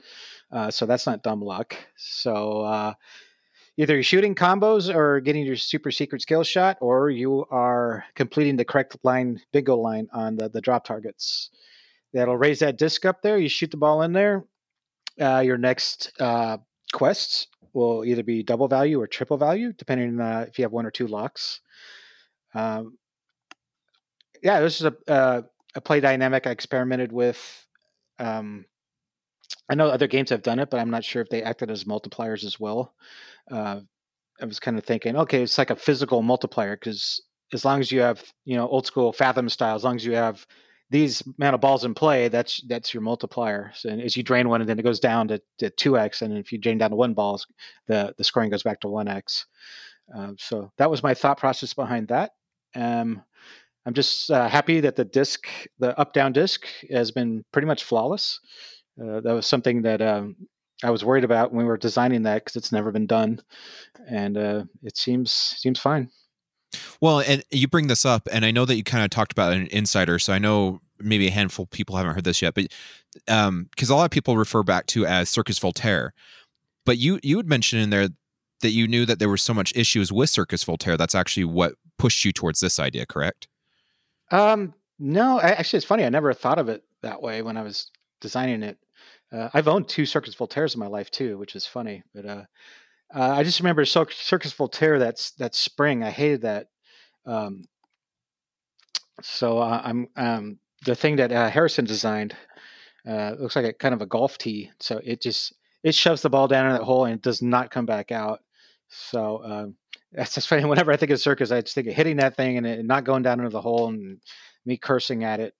[0.51, 1.75] Uh, so that's not dumb luck.
[1.97, 2.93] So uh,
[3.77, 8.55] either you're shooting combos or getting your super secret skill shot, or you are completing
[8.55, 11.49] the correct line, bingo line on the, the drop targets.
[12.13, 13.37] That'll raise that disc up there.
[13.37, 14.45] You shoot the ball in there.
[15.19, 16.57] Uh, your next uh,
[16.93, 20.71] quests will either be double value or triple value, depending on uh, if you have
[20.71, 21.59] one or two locks.
[22.55, 22.97] Um,
[24.41, 25.41] yeah, this is a, uh,
[25.75, 27.67] a play dynamic I experimented with.
[28.17, 28.65] Um,
[29.69, 31.83] I know other games have done it, but I'm not sure if they acted as
[31.83, 32.93] multipliers as well.
[33.51, 33.81] Uh,
[34.41, 37.21] I was kind of thinking, okay, it's like a physical multiplier because
[37.53, 40.13] as long as you have, you know, old school Fathom style, as long as you
[40.13, 40.45] have
[40.89, 43.71] these amount of balls in play, that's that's your multiplier.
[43.73, 46.51] So as you drain one, and then it goes down to two x, and if
[46.51, 47.41] you drain down to one ball,
[47.87, 49.45] the the scoring goes back to one x.
[50.15, 52.31] Uh, so that was my thought process behind that.
[52.75, 53.23] Um,
[53.85, 55.47] I'm just uh, happy that the disc,
[55.79, 58.39] the up down disc, has been pretty much flawless.
[58.99, 60.35] Uh, that was something that um,
[60.83, 63.41] I was worried about when we were designing that because it's never been done,
[64.07, 66.09] and uh, it seems seems fine.
[66.99, 69.53] Well, and you bring this up, and I know that you kind of talked about
[69.53, 72.67] an insider, so I know maybe a handful of people haven't heard this yet, but
[73.13, 76.13] because um, a lot of people refer back to as Circus Voltaire,
[76.85, 78.09] but you you had mentioned in there
[78.65, 80.97] that you knew that there were so much issues with Circus Voltaire.
[80.97, 83.47] That's actually what pushed you towards this idea, correct?
[84.31, 86.03] Um, no, actually, it's funny.
[86.03, 87.91] I never thought of it that way when I was
[88.21, 88.79] designing it.
[89.31, 92.01] Uh, I've owned two Circus Voltaires in my life too, which is funny.
[92.15, 92.43] But uh,
[93.13, 94.97] uh, I just remember Circus Voltaire.
[94.97, 96.03] That's that spring.
[96.03, 96.67] I hated that.
[97.27, 97.65] Um,
[99.21, 102.35] so uh, I'm um, the thing that uh, Harrison designed.
[103.07, 104.71] Uh, looks like a kind of a golf tee.
[104.79, 105.53] So it just
[105.83, 108.41] it shoves the ball down in that hole and it does not come back out.
[108.89, 109.75] So um,
[110.11, 110.65] that's just funny.
[110.65, 113.03] Whenever I think of circus, I just think of hitting that thing and it not
[113.03, 114.19] going down into the hole and
[114.65, 115.53] me cursing at it,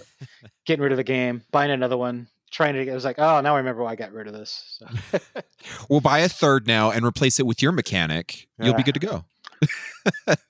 [0.66, 2.84] getting rid of the game, buying another one, trying to.
[2.84, 4.78] Get, it was like, oh, now I remember why I got rid of this.
[4.78, 5.18] So.
[5.88, 8.48] we'll buy a third now and replace it with your mechanic.
[8.58, 9.24] You'll be good to go.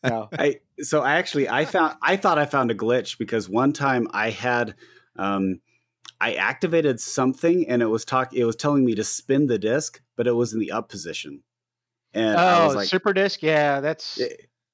[0.05, 0.29] no.
[0.39, 4.07] I so I actually I found I thought I found a glitch because one time
[4.12, 4.77] I had
[5.16, 5.61] um
[6.21, 10.01] I activated something and it was talk it was telling me to spin the disc,
[10.16, 11.43] but it was in the up position.
[12.12, 14.20] And oh, like, super disc, yeah, that's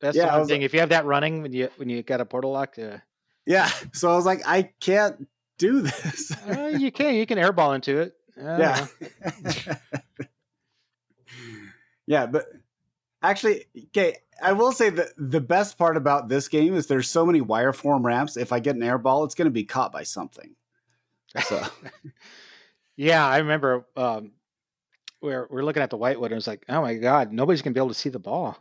[0.01, 0.61] that's yeah, the thing.
[0.61, 3.01] Like, if you have that running when you when you got a portal lock, yeah.
[3.47, 3.71] Yeah.
[3.93, 5.27] So I was like, I can't
[5.59, 6.33] do this.
[6.47, 7.15] uh, you can.
[7.15, 8.15] You can airball into it.
[8.37, 8.87] Yeah.
[12.07, 12.45] yeah, but
[13.23, 14.19] actually, okay.
[14.43, 17.73] I will say that the best part about this game is there's so many wire
[17.73, 18.37] form ramps.
[18.37, 20.55] If I get an airball, it's going to be caught by something.
[21.43, 21.63] So.
[22.97, 24.33] yeah, I remember um,
[25.27, 27.81] we're we're looking at the whitewood and it's like, oh my god, nobody's gonna be
[27.81, 28.57] able to see the ball.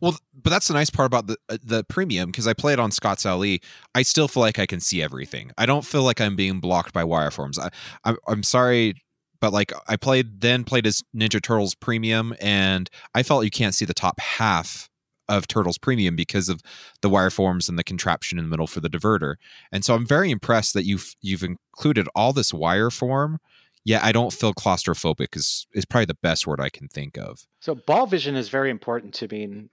[0.00, 2.80] well, but that's the nice part about the uh, the premium because I play it
[2.80, 3.58] on Scott's LE.
[3.94, 5.52] I still feel like I can see everything.
[5.56, 7.58] I don't feel like I'm being blocked by wireforms.
[7.58, 7.70] I,
[8.04, 8.94] I'm, I'm sorry,
[9.40, 13.74] but like I played then played as Ninja Turtles Premium, and I felt you can't
[13.74, 14.90] see the top half
[15.28, 16.60] of Turtles Premium because of
[17.02, 19.34] the wireforms and the contraption in the middle for the diverter.
[19.72, 23.38] And so I'm very impressed that you've you've included all this wireform
[23.86, 27.46] yeah, I don't feel claustrophobic is is probably the best word I can think of.
[27.60, 29.68] So ball vision is very important to me.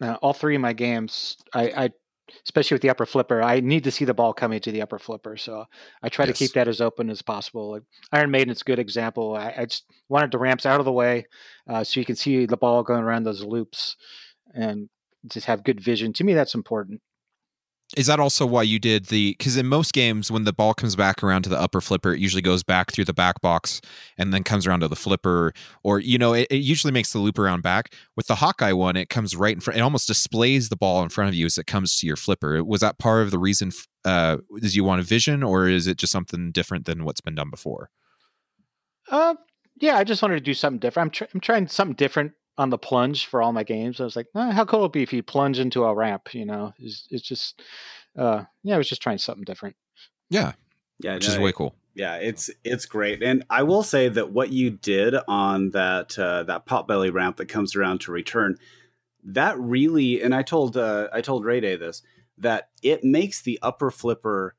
[0.00, 1.90] Uh, all three of my games, I, I,
[2.44, 4.98] especially with the upper flipper, I need to see the ball coming to the upper
[4.98, 5.36] flipper.
[5.36, 5.66] So
[6.02, 6.36] I try yes.
[6.36, 7.70] to keep that as open as possible.
[7.70, 9.36] Like Iron Maiden's a good example.
[9.36, 11.26] I, I, just wanted the ramps out of the way
[11.70, 13.94] uh, so you can see the ball going around those loops
[14.52, 14.88] and
[15.28, 16.12] just have good vision.
[16.14, 17.02] To me, that's important
[17.96, 20.96] is that also why you did the because in most games when the ball comes
[20.96, 23.80] back around to the upper flipper it usually goes back through the back box
[24.18, 27.18] and then comes around to the flipper or you know it, it, usually makes the
[27.18, 27.94] loop around back.
[28.16, 31.08] With the hawkeye one it comes right in front it almost displays the ball in
[31.08, 32.62] front of you as it comes to your flipper.
[32.64, 33.72] Was that part of the reason
[34.04, 37.34] uh did you want a vision or is it just something different than what's been
[37.34, 37.90] done before?
[39.10, 39.34] Uh
[39.80, 41.06] yeah i just wanted to do something different.
[41.06, 44.00] I'm, tr- I'm trying something different on the plunge for all my games.
[44.00, 46.34] I was like, oh, how cool would it be if you plunge into a ramp?
[46.34, 47.60] You know, it's, it's just,
[48.16, 49.76] uh, yeah, I was just trying something different.
[50.30, 50.52] Yeah,
[51.00, 51.74] yeah, which no, is way cool.
[51.94, 56.42] Yeah, it's it's great, and I will say that what you did on that uh,
[56.44, 58.56] that potbelly ramp that comes around to return,
[59.22, 62.02] that really, and I told uh, I told Ray Day this
[62.38, 64.56] that it makes the upper flipper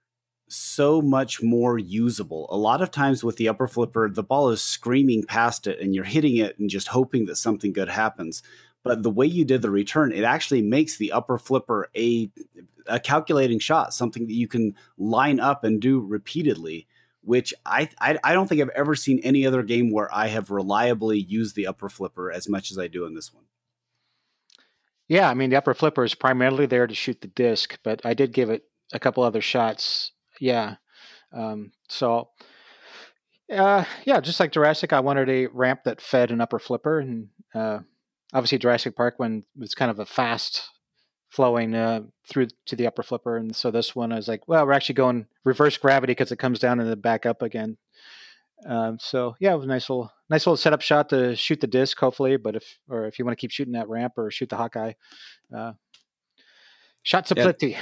[0.47, 2.47] so much more usable.
[2.49, 5.95] A lot of times with the upper flipper, the ball is screaming past it and
[5.95, 8.43] you're hitting it and just hoping that something good happens.
[8.83, 12.29] But the way you did the return, it actually makes the upper flipper a,
[12.85, 16.87] a calculating shot, something that you can line up and do repeatedly.
[17.21, 20.51] Which I, I I don't think I've ever seen any other game where I have
[20.51, 23.45] reliably used the upper flipper as much as I do in this one.
[25.07, 28.13] Yeah, I mean the upper flipper is primarily there to shoot the disc, but I
[28.13, 30.11] did give it a couple other shots.
[30.39, 30.75] Yeah,
[31.33, 32.29] um, so
[33.51, 37.29] uh, yeah, just like Jurassic, I wanted a ramp that fed an upper flipper, and
[37.53, 37.79] uh,
[38.33, 40.69] obviously Jurassic Park one was kind of a fast
[41.29, 44.65] flowing uh, through to the upper flipper, and so this one I was like, well,
[44.65, 47.77] we're actually going reverse gravity because it comes down and then back up again.
[48.65, 51.67] Um, so yeah, it was a nice little nice little setup shot to shoot the
[51.67, 52.37] disc, hopefully.
[52.37, 54.93] But if or if you want to keep shooting that ramp or shoot the Hawkeye,
[55.55, 55.73] uh,
[57.03, 57.43] shots Yeah.
[57.43, 57.77] plenty.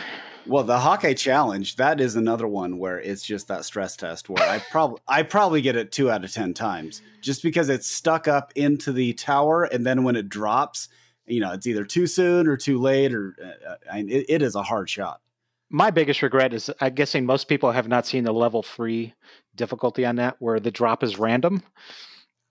[0.45, 4.47] Well, the Hawkeye challenge, that is another one where it's just that stress test where
[4.47, 8.27] I probably I probably get it 2 out of 10 times just because it's stuck
[8.27, 10.89] up into the tower and then when it drops,
[11.25, 14.55] you know, it's either too soon or too late or uh, I, it, it is
[14.55, 15.21] a hard shot.
[15.69, 19.13] My biggest regret is I'm guessing most people have not seen the level three
[19.55, 21.63] difficulty on that, where the drop is random.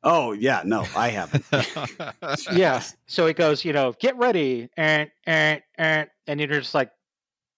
[0.03, 1.45] Oh, yeah, no, I haven't.
[2.53, 2.83] yeah.
[3.07, 6.91] So it goes, you know, get ready, and and and, and you're just like,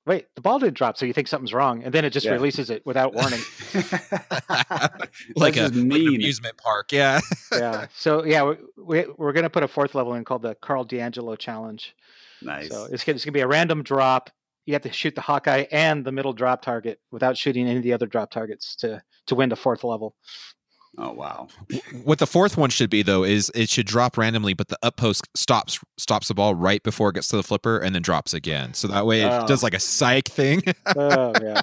[0.07, 2.33] wait, the ball didn't drop, so you think something's wrong, and then it just Yeah.
[2.33, 3.41] releases it without warning.
[3.75, 6.93] like, a, That's like an amusement park.
[6.93, 7.21] Yeah.
[7.53, 7.87] yeah.
[7.95, 11.39] So yeah, we, we, we're gonna put a fourth level in called the Karl DeAngelo
[11.39, 11.95] challenge.
[12.43, 12.69] nice.
[12.71, 14.31] So it's gonna, it's gonna be a random drop.
[14.67, 17.83] You have to shoot the Hawkeye and the middle drop target without shooting any of
[17.83, 20.15] the other drop targets to to win the fourth level.
[20.99, 21.49] Oh, wow.
[22.05, 24.97] what the fourth one should be though is it should drop randomly, but the up
[24.97, 28.33] post stops stops the ball right before it gets to the flipper and then drops
[28.35, 28.75] again.
[28.75, 29.47] So that way it Oh.
[29.47, 30.63] does like a psych thing.
[30.97, 31.61] Oh yeah.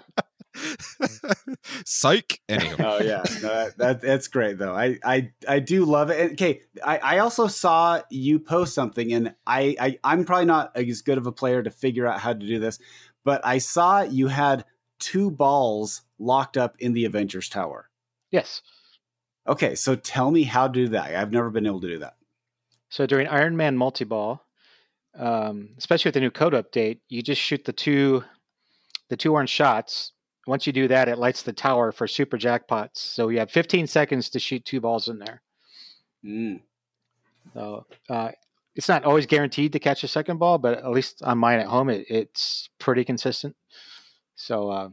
[1.86, 2.39] psych.
[2.49, 2.75] Anyway.
[2.79, 4.75] oh yeah, no, that, that that's great though.
[4.75, 6.19] I I I do love it.
[6.19, 10.75] And, okay, I I also saw you post something, and I, I I'm probably not
[10.75, 12.79] as good of a player to figure out how to do this,
[13.23, 14.65] but I saw you had
[14.99, 17.89] two balls locked up in the Avengers Tower.
[18.32, 18.61] Yes.
[19.52, 21.14] Okay, so tell me how to do that.
[21.14, 22.16] I've never been able to do that.
[22.88, 24.45] So during Iron Man multi ball,
[25.14, 28.24] um, especially with the new code update, you just shoot the two
[29.10, 30.14] the two orange shots.
[30.47, 32.95] Once you do that, it lights the tower for super jackpots.
[32.95, 35.41] So you have 15 seconds to shoot two balls in there.
[36.26, 36.62] Mm.
[37.54, 38.32] So uh,
[38.74, 41.68] it's not always guaranteed to catch a second ball, but at least on mine at
[41.68, 43.58] home, it, it's pretty consistent.
[44.36, 44.89] So uh,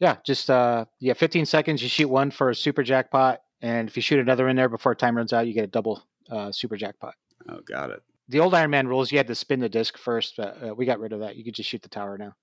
[0.00, 1.82] yeah, just uh, you have 15 seconds.
[1.82, 4.94] You shoot one for a super jackpot, and if you shoot another in there before
[4.94, 7.14] time runs out, you get a double uh, super jackpot.
[7.48, 8.02] Oh, got it.
[8.28, 10.86] The old Iron Man rules, you had to spin the disc first, but uh, we
[10.86, 11.36] got rid of that.
[11.36, 12.34] You could just shoot the tower now.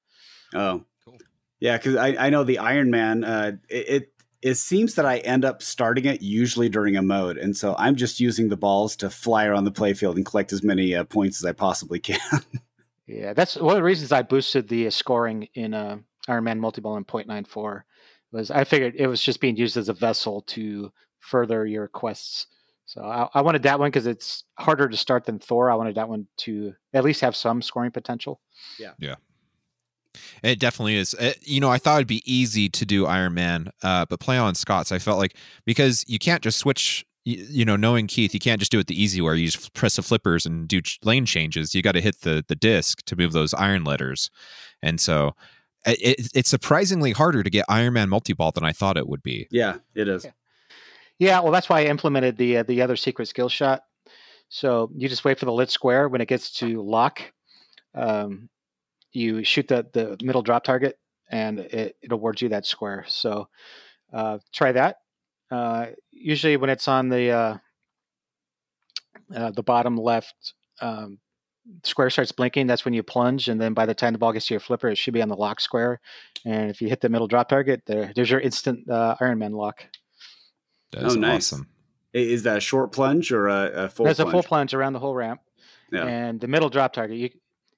[0.54, 1.18] Oh, Cool.
[1.60, 3.24] Yeah, because I, I know the Iron Man.
[3.24, 7.38] Uh, it, it it seems that I end up starting it usually during a mode,
[7.38, 10.62] and so I'm just using the balls to fly around the playfield and collect as
[10.64, 12.20] many uh, points as I possibly can.
[13.10, 16.60] Yeah, that's one of the reasons I boosted the uh, scoring in uh, Iron Man
[16.60, 17.84] multi-ball in .94
[18.34, 20.92] was I figured it was just being used as a vessel to
[21.28, 22.48] further your quests.
[22.86, 25.70] So I, I wanted that one because it's harder to start than Thor.
[25.70, 28.40] I wanted that one to at least have some scoring potential.
[28.80, 28.92] Yeah.
[28.98, 29.16] Yeah.
[30.42, 31.14] It definitely is.
[31.14, 34.38] Uh, you know, I thought it'd be easy to do Iron Man, uh, but play
[34.38, 37.06] on Scott's, I felt like because you can't just switch.
[37.26, 39.36] You, you know, knowing Keith, you can't just do it the easy way.
[39.36, 41.76] You just press the flippers and do ch- lane changes.
[41.76, 44.32] You got to hit the the disc to move those iron letters,
[44.82, 45.36] and so
[45.86, 49.08] uh, it, it's surprisingly harder to get Iron Man multi ball than I thought it
[49.08, 49.48] would be.
[49.52, 50.26] yeah, it is.
[51.20, 51.40] Yeah.
[51.40, 53.84] Well, that's why I implemented the uh, the other secret skill shot.
[54.50, 57.22] So you just wait for the lit square when it gets to lock.
[57.94, 58.50] Um,
[59.12, 60.98] you shoot the the middle drop target,
[61.30, 63.06] and it, it awards you that square.
[63.08, 63.48] So
[64.14, 64.98] uh, try that.
[65.50, 67.58] Uh, usually, when it's on the uh,
[69.36, 71.20] uh, the bottom left um,
[71.84, 74.48] square starts blinking, that's when you plunge, and then by the time the ball gets
[74.48, 76.00] to your flipper, it should be on the lock square.
[76.46, 79.54] And if you hit the middle drop target, there there's your instant uh, Iron Man
[79.54, 79.84] lock.
[80.92, 81.54] That oh, is Oh, nice.
[81.54, 81.68] awesome.
[82.14, 84.06] Is that a short plunge or a, a full?
[84.06, 84.30] There's plunge?
[84.30, 85.42] a full plunge around the whole ramp,
[85.92, 86.06] Yeah.
[86.06, 87.18] and the middle drop target.
[87.18, 87.30] You,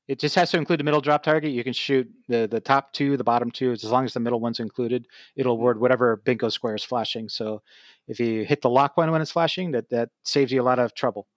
[0.07, 1.51] it just has to include the middle drop target.
[1.51, 4.39] You can shoot the the top two, the bottom two, as long as the middle
[4.39, 5.07] one's included.
[5.35, 5.59] It'll mm.
[5.59, 7.29] award whatever bingo square is flashing.
[7.29, 7.61] So
[8.07, 10.79] if you hit the lock one when it's flashing, that that saves you a lot
[10.79, 11.27] of trouble.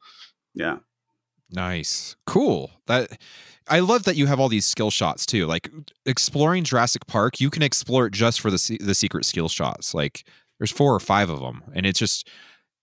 [0.55, 0.79] Yeah.
[1.51, 2.17] Nice.
[2.27, 2.71] Cool.
[2.87, 3.21] That
[3.69, 5.47] I love that you have all these skill shots too.
[5.47, 5.71] Like
[6.07, 9.93] exploring Jurassic Park, you can explore it just for the the secret skill shots.
[9.93, 10.25] Like
[10.63, 12.31] there's four or five of them and it's just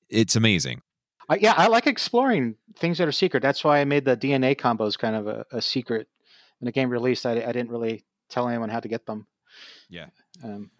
[0.10, 0.82] it's amazing.
[1.30, 3.42] I, yeah, I like exploring things that are secret.
[3.42, 6.10] That's why I made the DNA combos kind of a, a secret.
[6.60, 9.28] When the game released, I, I didn't really tell anyone how to get them.
[9.90, 10.08] Yeah.
[10.44, 10.72] Um,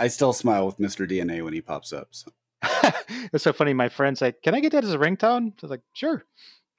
[0.00, 1.08] I still smile with Mr.
[1.08, 2.08] DNA when he pops up.
[2.10, 2.32] So.
[3.32, 3.72] it's so funny.
[3.72, 6.24] My friends like, "Can I get that as a ringtone?" I was like, "Sure."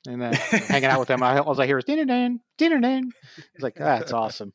[0.08, 3.12] And then hanging out with them, I, all I hear is dinner dan, dinner dan.
[3.54, 4.52] It's like, ah, it's awesome.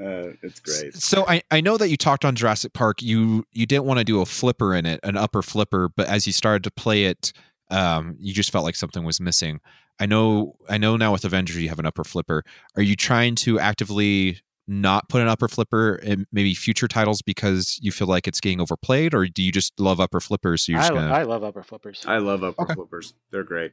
[0.00, 0.94] Uh, it's great.
[0.94, 3.00] So I, I know that you talked on Jurassic Park.
[3.00, 6.26] You you didn't want to do a flipper in it, an upper flipper, but as
[6.26, 7.32] you started to play it,
[7.70, 9.60] um, you just felt like something was missing.
[10.00, 12.42] I know I know now with Avengers you have an upper flipper.
[12.76, 17.78] Are you trying to actively not put an upper flipper in maybe future titles because
[17.82, 20.64] you feel like it's getting overplayed, or do you just love upper flippers?
[20.64, 21.12] So you're I, just gonna...
[21.12, 22.02] I love upper flippers.
[22.06, 22.74] I love upper Okay.
[22.74, 23.14] flippers.
[23.30, 23.72] They're great.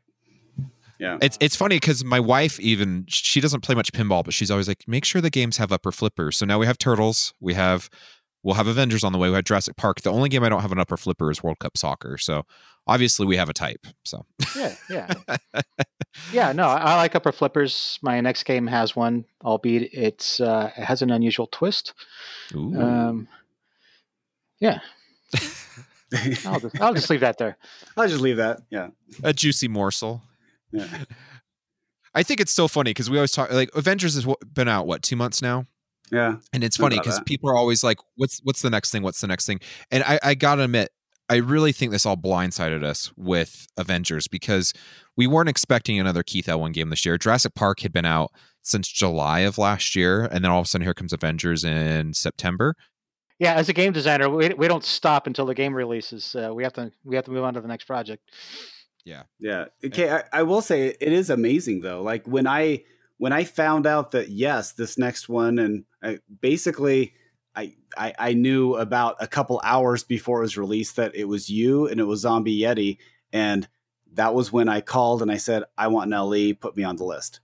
[1.01, 1.17] Yeah.
[1.19, 4.67] It's it's funny because my wife even she doesn't play much pinball, but she's always
[4.67, 6.37] like, make sure the games have upper flippers.
[6.37, 7.89] So now we have Turtles, we have
[8.43, 10.01] we'll have Avengers on the way, we have Jurassic Park.
[10.01, 12.19] The only game I don't have an upper flipper is World Cup Soccer.
[12.19, 12.43] So
[12.85, 13.87] obviously we have a type.
[14.05, 15.13] So yeah, yeah,
[16.31, 16.51] yeah.
[16.51, 17.97] No, I, I like upper flippers.
[18.03, 21.95] My next game has one, albeit it's uh, it has an unusual twist.
[22.53, 22.79] Ooh.
[22.79, 23.27] Um,
[24.59, 24.81] yeah,
[26.45, 27.57] I'll just I'll just leave that there.
[27.97, 28.61] I'll just leave that.
[28.69, 28.89] Yeah.
[29.23, 30.21] a juicy morsel.
[30.71, 30.87] Yeah.
[32.13, 35.01] I think it's so funny because we always talk like Avengers has been out what
[35.01, 35.65] two months now,
[36.11, 36.37] Yeah.
[36.51, 39.01] and it's funny because people are always like, "What's what's the next thing?
[39.01, 39.59] What's the next thing?"
[39.91, 40.89] And I, I gotta admit,
[41.29, 44.73] I really think this all blindsided us with Avengers because
[45.15, 47.17] we weren't expecting another Keith Elwin game this year.
[47.17, 50.67] Jurassic Park had been out since July of last year, and then all of a
[50.67, 52.75] sudden here comes Avengers in September.
[53.39, 56.35] Yeah, as a game designer, we, we don't stop until the game releases.
[56.35, 58.21] Uh, we have to we have to move on to the next project.
[59.05, 59.23] Yeah.
[59.39, 60.11] Yeah okay.
[60.11, 62.01] I, I will say it is amazing though.
[62.01, 62.83] Like when I
[63.17, 67.13] when I found out that yes, this next one, and I, basically,
[67.55, 71.49] I, I I knew about a couple hours before it was released that it was
[71.49, 72.97] you and it was Zombie Yeti,
[73.31, 73.67] and
[74.13, 76.95] that was when I called and I said I want an LE, put me on
[76.95, 77.41] the list.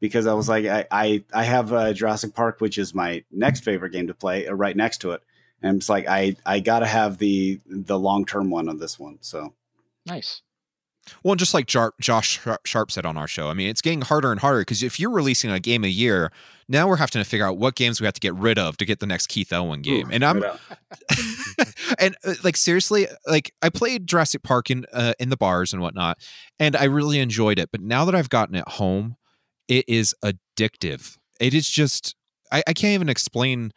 [0.00, 3.64] Because I was like, I I, I have uh, Jurassic Park, which is my next
[3.64, 5.22] favorite game to play, uh, right next to it,
[5.62, 9.18] and it's like I I gotta have the the long term one on this one.
[9.20, 9.52] So
[10.06, 10.42] Nice.
[11.22, 14.40] Well, just like Josh Sharp- said on our show, I mean, it's getting harder and
[14.40, 16.30] harder because if you're releasing a game a year,
[16.68, 18.84] now we're having to figure out what games we have to get rid of to
[18.84, 20.08] get the next Keith Elwin game.
[20.08, 20.44] Ooh, and I'm
[21.98, 25.82] and uh, like seriously, like I played Jurassic Park in uh, in the bars and
[25.82, 26.18] whatnot,
[26.58, 27.70] and I really enjoyed it.
[27.72, 29.16] But now that I've gotten it home,
[29.68, 31.18] it is addictive.
[31.40, 32.14] It is just
[32.50, 33.72] I, I can't even explain.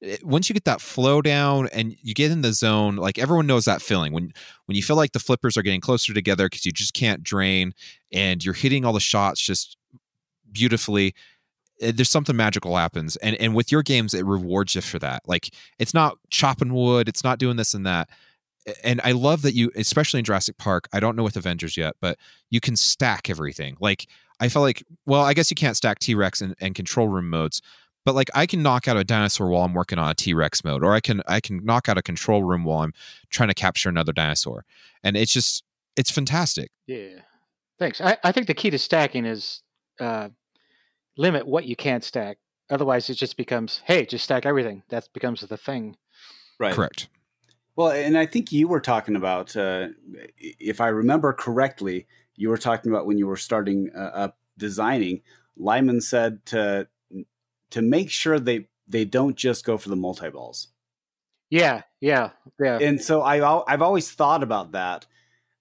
[0.00, 3.46] It- Once you get that flow down and you get in the zone, like everyone
[3.46, 4.32] knows that feeling when
[4.66, 7.72] when you feel like the flippers are getting closer together because you just can't drain
[8.12, 9.76] and you're hitting all the shots just
[10.52, 11.14] beautifully
[11.80, 13.16] eh, there's something magical happens.
[13.16, 15.22] And and with your games it rewards you for that.
[15.26, 18.08] Like it's not chopping wood it's not doing this and that.
[18.84, 21.94] And i love that you especially in jurassic park i don't know with avengers yet
[22.00, 22.18] but
[22.50, 23.76] you can stack everything.
[23.80, 24.06] Like
[24.40, 27.60] i felt like well i guess you can't stack t-rex and, and control room modes
[28.04, 30.82] but like i can knock out a dinosaur while i'm working on a t-rex mode
[30.82, 32.92] or i can i can knock out a control room while i'm
[33.30, 34.64] trying to capture another dinosaur
[35.02, 35.64] and it's just
[35.96, 37.20] it's fantastic Yeah.
[37.80, 37.98] Thanks.
[38.02, 39.62] I, I think the key to stacking is
[39.98, 40.28] uh,
[41.16, 42.36] limit what you can't stack.
[42.68, 44.82] Otherwise, it just becomes, hey, just stack everything.
[44.90, 45.96] That becomes the thing.
[46.60, 46.74] right.
[46.74, 47.08] correct
[47.74, 49.88] Well, and I think you were talking about, uh,
[50.36, 55.22] if I remember correctly, you were talking about when you were starting uh, up designing.
[55.56, 56.86] Lyman said to
[57.70, 60.68] to make sure they they don't just go for the multi balls.
[61.50, 62.78] Yeah, yeah, yeah.
[62.80, 65.06] And so I I've always thought about that.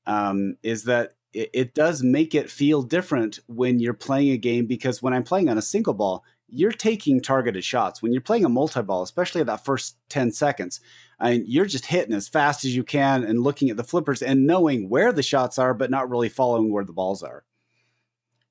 [0.06, 4.66] Um, is that it, it does make it feel different when you're playing a game
[4.66, 8.02] because when I'm playing on a single ball, you're taking targeted shots.
[8.02, 10.80] When you're playing a multi ball, especially that first 10 seconds,
[11.20, 14.48] and you're just hitting as fast as you can and looking at the flippers and
[14.48, 17.44] knowing where the shots are, but not really following where the balls are.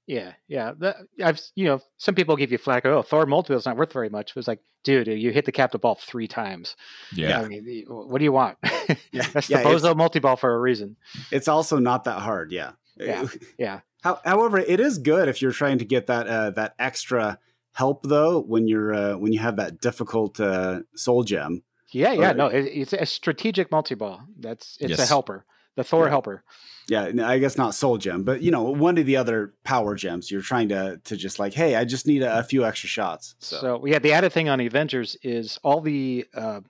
[0.09, 0.73] Yeah, yeah.
[0.79, 2.87] That, I've you know some people give you flack.
[2.87, 4.31] Oh, Thor multi ball is not worth very much.
[4.31, 6.77] It was like, dude, you hit the captive ball three times.
[7.15, 8.57] yeah I mean, what do you want?
[9.13, 10.97] Yeah, That's yeah, the bozo multi ball for a reason.
[11.31, 12.51] It's also not that hard.
[12.53, 12.73] Yeah.
[12.97, 13.27] Yeah.
[13.59, 17.39] Yeah, How, however, it is good if you're trying to get that uh, that extra
[17.75, 21.63] help though when you're uh, when you have that difficult uh, soul gem.
[21.93, 22.31] yeah, yeah.
[22.31, 24.23] Or- No, it, it's a strategic multi ball.
[24.41, 25.45] That's it's a helper.
[25.79, 26.11] The Thor Yeah.
[26.11, 26.43] helper.
[26.89, 30.29] Yeah, I guess not soul gem, but you know one of the other power gems.
[30.29, 33.37] You're trying to to just like, hey, I just need a, a few extra shots.
[33.39, 33.87] So, So.
[33.87, 36.63] yeah, the added thing on Avengers is all the uh,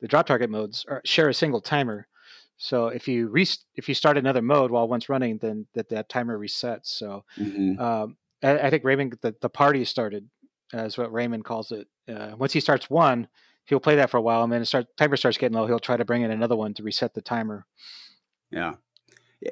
[0.00, 2.06] the drop target modes are, share a single timer.
[2.56, 6.08] So if you re- if you start another mode while one's running, then that that
[6.08, 6.86] timer resets.
[6.86, 7.78] So mhm.
[7.78, 10.26] um, I, I think Raymond the, the party started,
[10.72, 11.86] uh, is what Raymond calls it.
[12.08, 13.28] Uh, once he starts one,
[13.66, 15.66] he'll play that for a while, and then it start timer starts getting low.
[15.66, 17.66] He'll try to bring in another one to reset the timer.
[18.50, 18.74] Yeah,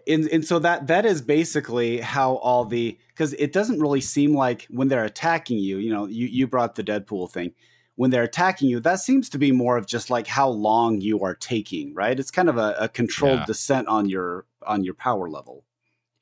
[0.07, 4.35] and and so that that is basically how all the because it doesn't really seem
[4.35, 5.79] like when they're attacking you.
[5.79, 7.53] You know, you you brought the Deadpool thing.
[7.95, 11.23] When they're attacking you, that seems to be more of just like how long you
[11.25, 12.19] are taking, right?
[12.21, 13.45] It's kind of a, a controlled Yeah.
[13.47, 15.65] descent on your on your power level,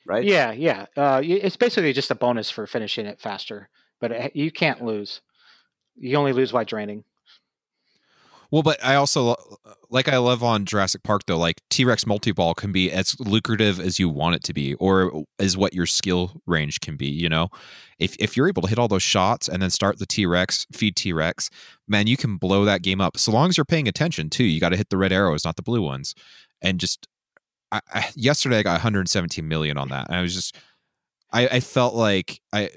[0.06, 0.22] right?
[0.22, 0.86] Yeah, yeah.
[0.96, 3.68] Uh, it's basically just a bonus for finishing it faster,
[4.00, 5.20] but it, you can't lose.
[5.96, 7.02] You only lose by draining.
[8.54, 9.34] Well, but I also
[9.90, 11.36] like I love on Jurassic Park though.
[11.38, 14.74] Like T Rex multi ball can be as lucrative as you want it to be,
[14.74, 17.08] or as what your skill range can be.
[17.08, 17.48] You know,
[17.98, 20.68] if if you're able to hit all those shots and then start the T Rex,
[20.72, 21.50] feed T Rex,
[21.88, 23.16] man, you can blow that game up.
[23.16, 24.44] So long as you're paying attention too.
[24.44, 26.14] You got to hit the red arrows, not the blue ones.
[26.62, 27.08] And just
[27.72, 30.56] I, I, yesterday, I got 117 million on that, and I was just
[31.32, 32.70] I, I felt like I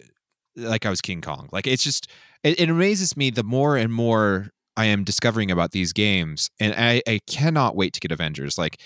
[0.55, 1.49] like I was King Kong.
[1.51, 2.09] Like it's just
[2.43, 6.73] it, it amazes me the more and more I am discovering about these games, and
[6.77, 8.59] I, I cannot wait to get Avengers.
[8.59, 8.79] Like,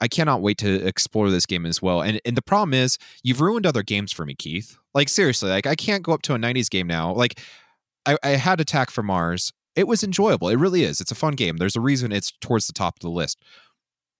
[0.00, 2.02] I cannot wait to explore this game as well.
[2.02, 4.76] And and the problem is, you've ruined other games for me, Keith.
[4.94, 7.14] Like seriously, like I can't go up to a '90s game now.
[7.14, 7.40] Like,
[8.04, 9.52] I, I had Attack from Mars.
[9.76, 10.48] It was enjoyable.
[10.48, 11.00] It really is.
[11.00, 11.56] It's a fun game.
[11.56, 13.38] There's a reason it's towards the top of the list.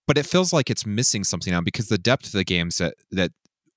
[0.06, 2.94] But it feels like it's missing something now because the depth of the games that
[3.10, 3.32] that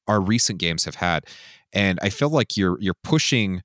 [0.07, 1.25] our recent games have had,
[1.73, 3.63] and I feel like you're you're pushing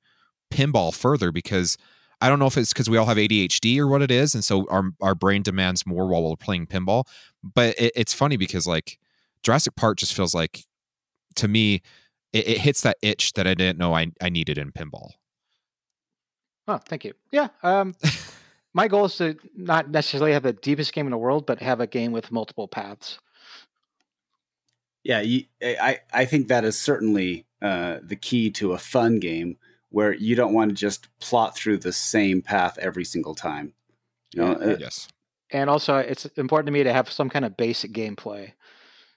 [0.50, 1.76] pinball further because
[2.20, 4.44] I don't know if it's because we all have ADHD or what it is, and
[4.44, 7.06] so our our brain demands more while we're playing pinball.
[7.42, 8.98] But it, it's funny because like
[9.42, 10.64] Jurassic Park just feels like
[11.36, 11.82] to me
[12.32, 15.12] it, it, hits that itch that I didn't know I, I needed in pinball.
[16.68, 17.14] Oh, thank you.
[17.32, 17.48] Yeah.
[17.62, 17.94] Um,
[18.74, 21.80] my goal is to not necessarily have the deepest game in the world, but have
[21.80, 23.18] a game with multiple paths.
[25.02, 29.56] Yeah, you, I I think that is certainly uh, the key to a fun game
[29.90, 33.74] where you don't want to just plot through the same path every single time.
[34.34, 35.08] You know, uh, yes.
[35.52, 38.52] And also, it's important to me to have some kind of basic gameplay.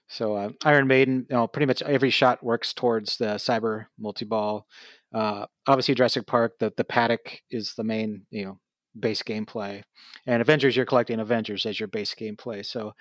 [0.08, 4.24] So uh, Iron Maiden, you know, pretty much every shot works towards the cyber multi
[4.24, 4.66] ball.
[5.14, 8.58] Uh, obviously, Jurassic Park, the the paddock is the main, you know,
[8.98, 9.82] base gameplay,
[10.26, 12.66] and Avengers, you're collecting Avengers as your base gameplay.
[12.66, 12.92] So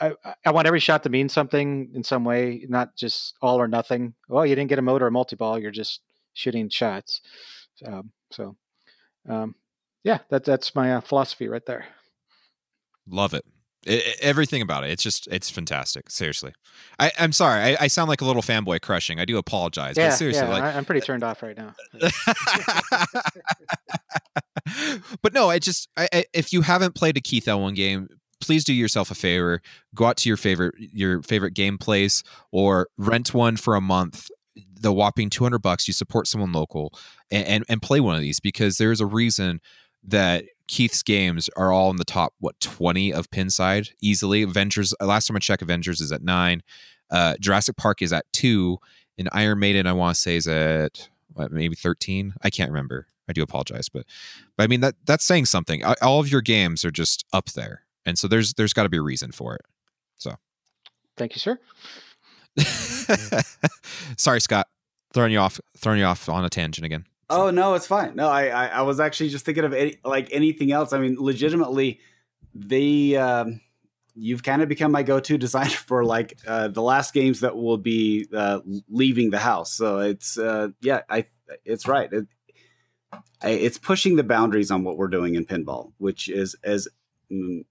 [0.00, 3.68] I, I, want every shot to mean something in some way, not just all or
[3.68, 4.14] nothing.
[4.28, 6.00] Well, you didn't get a motor or multi ball, you're just
[6.34, 7.20] shooting shots.
[7.86, 8.56] Um, so,
[9.28, 9.54] um,
[10.04, 11.86] yeah, that that's my uh, philosophy right there.
[13.08, 13.44] Love it.
[13.84, 14.90] It, everything about it.
[14.90, 16.08] It's just, it's fantastic.
[16.08, 16.52] Seriously.
[17.00, 17.60] I, am sorry.
[17.60, 19.18] I, I, sound like a little fanboy crushing.
[19.18, 19.96] I do apologize.
[19.96, 21.74] Yeah, but seriously, yeah, like, I, am pretty turned off right now.
[25.22, 28.08] but no, I just, I, if you haven't played a Keith Elwin game,
[28.40, 29.60] please do yourself a favor.
[29.96, 32.22] Go out to your favorite, your favorite game place
[32.52, 34.28] or rent one for a month
[34.82, 36.92] the whopping 200 bucks you support someone local
[37.30, 39.60] and, and, and play one of these because there's a reason
[40.04, 44.42] that Keith's games are all in the top what 20 of Pinside easily.
[44.42, 46.62] Avengers last time I checked Avengers is at 9.
[47.10, 48.78] Uh Jurassic Park is at 2
[49.18, 52.34] and Iron Maiden I want to say is at what, maybe 13.
[52.42, 53.06] I can't remember.
[53.28, 54.04] I do apologize but
[54.56, 55.82] but I mean that that's saying something.
[56.02, 57.82] All of your games are just up there.
[58.04, 59.62] And so there's there's got to be a reason for it.
[60.16, 60.36] So
[61.16, 61.58] Thank you, sir.
[64.16, 64.68] Sorry, Scott.
[65.12, 67.04] Throwing you off, throwing you off on a tangent again.
[67.28, 68.14] Oh no, it's fine.
[68.16, 70.92] No, I, I, I was actually just thinking of any, like anything else.
[70.92, 72.00] I mean, legitimately,
[72.54, 73.60] they, um,
[74.14, 77.78] you've kind of become my go-to designer for like uh, the last games that will
[77.78, 79.72] be uh, leaving the house.
[79.72, 81.26] So it's, uh, yeah, I,
[81.64, 82.12] it's right.
[82.12, 82.26] It,
[83.42, 86.88] I, it's pushing the boundaries on what we're doing in pinball, which is as
[87.30, 87.64] mm,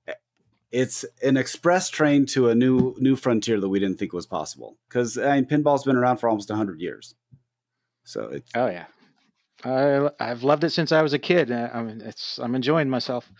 [0.71, 4.77] it's an express train to a new new frontier that we didn't think was possible.
[4.87, 7.15] Because I mean, pinball's been around for almost hundred years.
[8.03, 8.85] So it's oh yeah,
[9.63, 11.51] I I've loved it since I was a kid.
[11.51, 13.31] Uh, I mean, it's I'm enjoying myself.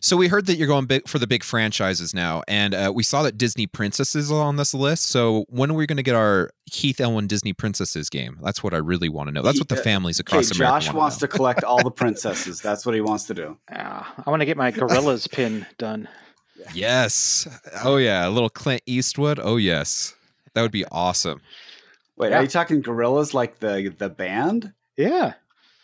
[0.00, 3.02] So we heard that you're going big for the big franchises now, and uh, we
[3.02, 5.04] saw that Disney Princesses are on this list.
[5.04, 8.38] So when are we going to get our Keith Elwin Disney Princesses game?
[8.42, 9.42] That's what I really want to know.
[9.42, 10.86] That's what the families across okay, America.
[10.86, 12.60] Josh wants to collect all the princesses.
[12.60, 13.56] That's what he wants to do.
[13.70, 16.08] Uh, I want to get my Gorillaz pin done.
[16.74, 17.46] Yes.
[17.84, 19.38] Oh yeah, a little Clint Eastwood.
[19.42, 20.14] Oh yes,
[20.54, 21.40] that would be awesome.
[22.16, 22.38] Wait, yeah.
[22.38, 24.72] are you talking Gorillaz like the the band?
[24.96, 25.34] Yeah.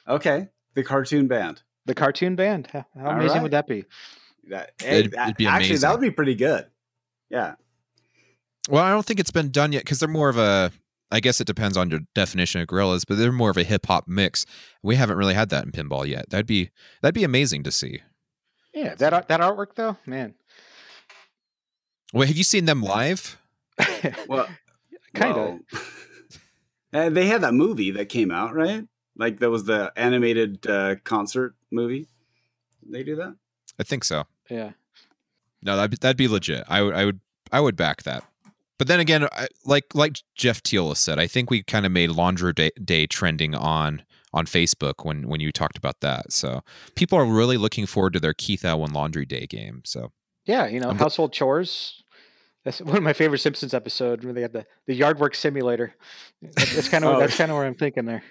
[0.09, 1.63] Okay, the cartoon band.
[1.87, 2.69] The cartoon band.
[2.73, 3.43] How, amazing right.
[3.43, 3.85] would that be?
[4.49, 6.67] That, it'd, it'd be actually that would be pretty good.
[7.31, 7.55] Yeah.
[8.69, 10.73] Well, I don't think it's been done yet because they're more of a.
[11.11, 13.85] I guess it depends on your definition of Gorillaz, but they're more of a hip
[13.87, 14.47] hop mix.
[14.83, 16.31] We haven't really had that in pinball yet.
[16.31, 16.71] That'd be
[17.03, 18.01] that'd be amazing to see.
[18.73, 20.35] Yeah, that that artwork though, man.
[22.13, 23.39] Well, have you seen them live?
[24.29, 24.49] well,
[25.15, 25.61] kind of.
[26.93, 28.87] Well, they had that movie that came out, right?
[29.23, 32.09] Like that was the animated uh, concert movie.
[32.85, 33.37] They do that.
[33.79, 34.25] I think so.
[34.51, 34.73] Yeah.
[35.63, 36.65] No, that'd be, that'd be legit.
[36.67, 37.21] I would I would
[37.53, 38.25] I would back that.
[38.79, 42.11] But then again, I, like like Jeff Teal said, I think we kind of made
[42.11, 44.03] Laundry Day, Day trending on
[44.35, 46.33] on Facebook when when you talked about that.
[46.33, 46.63] So
[46.97, 49.83] people are really looking forward to their Keith Elwin Laundry Day game.
[49.85, 50.11] So
[50.47, 52.02] yeah, you know, I'm household chores.
[52.65, 55.95] That's one of my favorite Simpsons episodes where they had the, the yard work simulator.
[56.41, 57.21] That's, kind of oh.
[57.21, 58.23] that's kind of where I'm thinking there.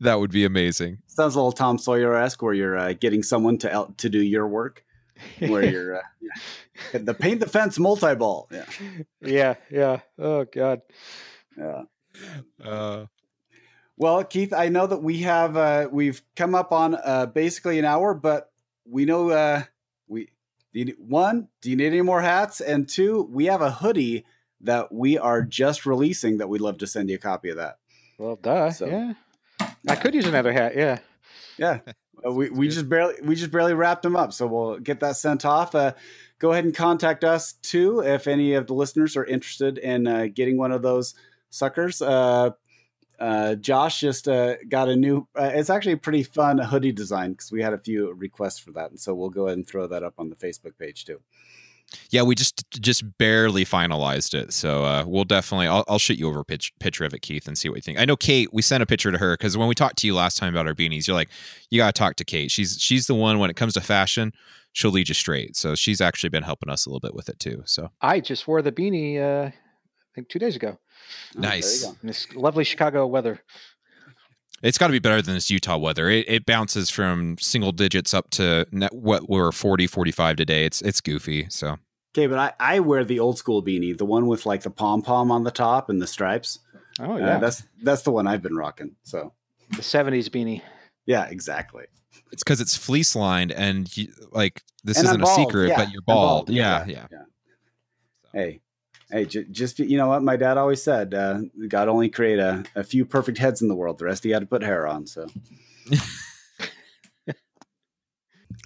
[0.00, 0.98] that would be amazing.
[1.06, 4.22] Sounds a little Tom Sawyer esque, where you're uh, getting someone to el- to do
[4.22, 4.84] your work,
[5.38, 6.98] where you're uh, yeah.
[6.98, 8.48] the paint the fence multi ball.
[8.50, 8.64] Yeah,
[9.20, 10.00] yeah, yeah.
[10.18, 10.82] Oh God.
[11.56, 11.82] yeah.
[12.62, 13.06] Uh,
[13.98, 17.86] Well, Keith, I know that we have uh, we've come up on uh, basically an
[17.86, 18.52] hour, but
[18.84, 19.75] we know uh, we
[20.84, 21.48] do you, one.
[21.62, 22.60] Do you need any more hats?
[22.60, 24.26] And two, we have a hoodie
[24.60, 27.78] that we are just releasing that we'd love to send you a copy of that.
[28.18, 28.70] Well, duh.
[28.70, 29.14] So- yeah.
[29.88, 30.76] I could use another hat.
[30.76, 30.98] Yeah.
[31.58, 31.80] Yeah,
[32.26, 32.72] Uh, we we good.
[32.74, 35.74] just barely we just barely wrapped them up, so we'll get that sent off.
[35.74, 35.92] Uh,
[36.38, 40.26] go ahead and contact us too if any of the listeners are interested in uh,
[40.34, 41.14] getting one of those
[41.50, 42.00] suckers.
[43.18, 45.26] Uh, Josh just uh, got a new.
[45.34, 48.72] Uh, it's actually a pretty fun hoodie design because we had a few requests for
[48.72, 51.20] that, and so we'll go ahead and throw that up on the Facebook page too.
[52.10, 55.66] yeah, we just just barely finalized it, so uh, we'll definitely.
[55.66, 57.82] I'll, I'll shoot you over a pitch, picture of it, Keith, and see what you
[57.82, 57.98] think.
[57.98, 58.52] I know Kate.
[58.52, 60.66] We sent a picture to her because when we talked to you last time about
[60.66, 61.30] our beanies, you're like,
[61.70, 62.50] you got to talk to Kate.
[62.50, 64.32] She's she's the one when it comes to fashion.
[64.72, 65.56] She'll lead you straight.
[65.56, 67.62] So she's actually been helping us a little bit with it too.
[67.64, 69.18] So I just wore the beanie.
[69.18, 69.54] Uh, I
[70.14, 70.78] think two days ago.
[71.36, 71.84] Oh, there you Nice.
[71.84, 71.96] go.
[72.02, 73.40] This lovely Chicago weather.
[74.62, 76.08] it's got to be better than this Utah weather.
[76.08, 80.64] It, it bounces from single digits up to net, what were 40, 45 today.
[80.64, 81.46] It's it's goofy.
[81.50, 81.76] So
[82.16, 85.02] Okay, but I, I wear the old school beanie, the one with like the pom
[85.02, 86.58] pom on the top and the stripes.
[86.98, 87.38] Oh Uh, yeah.
[87.38, 88.96] that's that's the one I've been rocking.
[89.02, 89.34] So
[89.70, 90.62] the '70s beanie.
[91.04, 91.84] yeah, exactly.
[92.32, 95.92] it's because it's fleece lined and you, like this And isn't a secret, yeah, but
[95.92, 96.46] you're bald.
[96.46, 97.18] bald, Yeah, yeah, yeah.
[98.32, 98.60] Hey,
[99.10, 102.64] hey, j- just you know what my dad always said: uh, God only create a,
[102.74, 103.98] a few perfect heads in the world.
[103.98, 105.06] The rest he had to put hair on.
[105.06, 105.26] So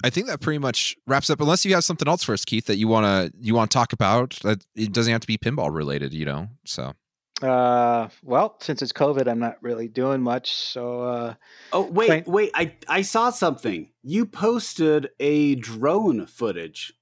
[0.02, 1.40] I think that pretty much wraps up.
[1.40, 3.92] Unless you have something else for us, Keith, that you wanna you want to talk
[3.92, 4.38] about.
[4.42, 6.48] That it doesn't have to be pinball related, you know.
[6.64, 6.94] So
[7.42, 10.52] Uh, well, since it's COVID, I'm not really doing much.
[10.52, 11.34] So uh,
[11.72, 13.90] oh wait, Thank- wait, I I saw something.
[14.02, 16.94] You posted a drone footage.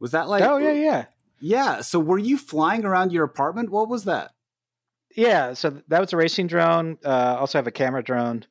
[0.00, 0.42] Was that like?
[0.44, 1.04] oh yeah, yeah,
[1.42, 1.80] yeah.
[1.80, 3.70] So were you flying around your apartment?
[3.70, 4.30] What was that?
[5.16, 5.52] yeah.
[5.54, 6.98] So that was a racing drone.
[7.04, 8.44] Uh, also have a camera drone.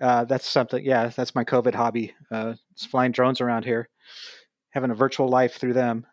[0.00, 0.84] Uh, that's something.
[0.84, 2.14] Yeah, that's my COVID hobby.
[2.30, 3.88] Uh, it's flying drones around here,
[4.70, 6.06] having a virtual life through them.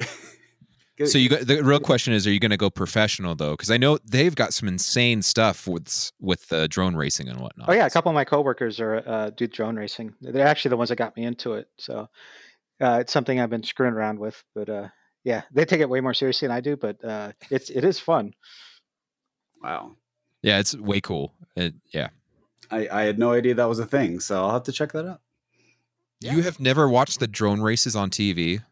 [1.04, 3.52] so you got the real question is, are you going to go professional though?
[3.52, 7.68] Because I know they've got some insane stuff with with uh, drone racing and whatnot.
[7.68, 10.14] Oh yeah, a couple of my coworkers are uh, do drone racing.
[10.20, 11.68] They're actually the ones that got me into it.
[11.76, 12.08] So
[12.80, 14.42] uh, it's something I've been screwing around with.
[14.54, 14.88] But uh,
[15.28, 16.74] yeah, they take it way more seriously than I do.
[16.76, 18.32] But uh, it's it is fun.
[19.62, 19.96] Wow.
[20.42, 21.34] Yeah, it's way cool.
[21.54, 22.08] It, yeah.
[22.70, 25.06] I, I had no idea that was a thing, so I'll have to check that
[25.06, 25.20] out.
[26.20, 28.62] You have never watched the drone races on TV?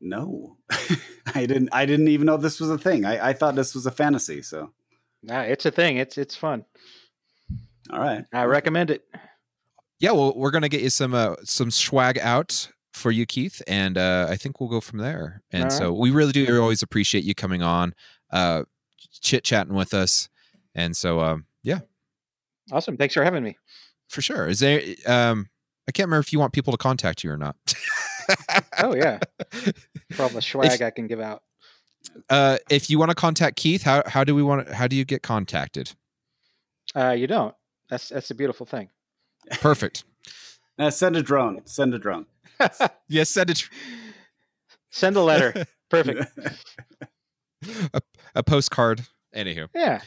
[0.00, 0.58] No,
[1.34, 1.70] I didn't.
[1.72, 3.06] I didn't even know this was a thing.
[3.06, 4.42] I, I thought this was a fantasy.
[4.42, 4.70] So,
[5.22, 5.96] Nah, it's a thing.
[5.96, 6.66] It's it's fun.
[7.90, 8.26] all right.
[8.30, 9.02] I recommend it.
[10.00, 13.98] Yeah, well, we're gonna get you some uh, some swag out for you, Keith, and
[13.98, 15.42] uh, I think we'll go from there.
[15.50, 17.94] And All so we really do always appreciate you coming on,
[18.30, 18.62] uh,
[19.20, 20.28] chit chatting with us.
[20.74, 21.80] And so, um, yeah,
[22.72, 22.96] Awesome.
[22.96, 23.58] Thanks for having me.
[24.08, 24.48] for sure.
[24.48, 24.80] Is there?
[25.06, 25.50] Um,
[25.86, 27.56] I can't remember if you want people to contact you or not.
[28.78, 29.18] Oh yeah,
[30.12, 31.42] for all the swag I can give out.
[32.30, 34.66] uh, if you want to contact Keith, how how do we want?
[34.68, 35.92] How do you get contacted?
[36.96, 37.54] Uh, you don't.
[37.90, 38.88] That's that's a beautiful thing.
[39.60, 40.04] Perfect.
[40.78, 41.60] Uh, send a drone.
[41.66, 42.24] Send a drone.
[43.08, 43.68] Yes, send it.
[44.90, 45.66] Send a letter.
[45.90, 46.30] Perfect.
[47.92, 48.00] a,
[48.34, 49.02] a postcard.
[49.34, 49.68] Anywho.
[49.74, 50.00] Yeah.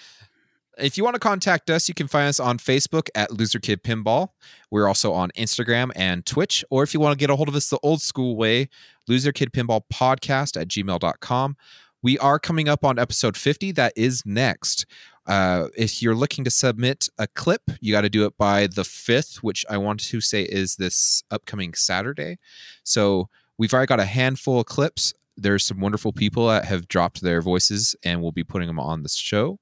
[0.78, 3.84] If you want to contact us, you can find us on Facebook at Loser Kid
[3.84, 4.30] Pinball.
[4.70, 6.64] We're also on Instagram and Twitch.
[6.70, 8.70] Or if you want to get a hold of us the old school way,
[9.08, 11.58] Loser Kid Pinball Podcast at gmail.com.
[12.04, 13.72] We are coming up on episode 50.
[13.72, 14.86] That is next.
[15.28, 18.84] Uh, if you're looking to submit a clip, you got to do it by the
[18.84, 22.40] 5th, which I want to say is this upcoming Saturday.
[22.84, 25.14] So we've already got a handful of clips.
[25.36, 29.04] There's some wonderful people that have dropped their voices, and we'll be putting them on
[29.04, 29.60] the show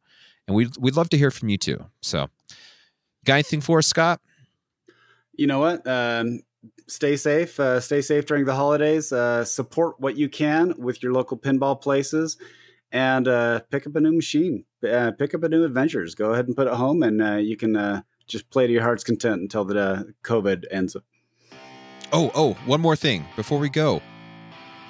[0.48, 1.84] and we'd we'd love to hear from you too.
[2.02, 2.28] So,
[3.26, 4.22] got anything for us, Scott?
[5.34, 5.86] You know what?
[5.88, 6.42] Um,
[6.88, 7.60] stay safe.
[7.60, 9.12] Uh, stay safe during the holidays.
[9.12, 12.38] Uh, support what you can with your local pinball places,
[12.96, 14.64] and uh, pick up a new machine.
[14.82, 16.16] Uh, pick up a new adventures.
[16.16, 18.84] Go ahead and put it home, and uh, you can uh, just play to your
[18.84, 20.96] heart's content until the uh, COVID ends.
[22.14, 24.02] Oh, oh, one more thing before we go.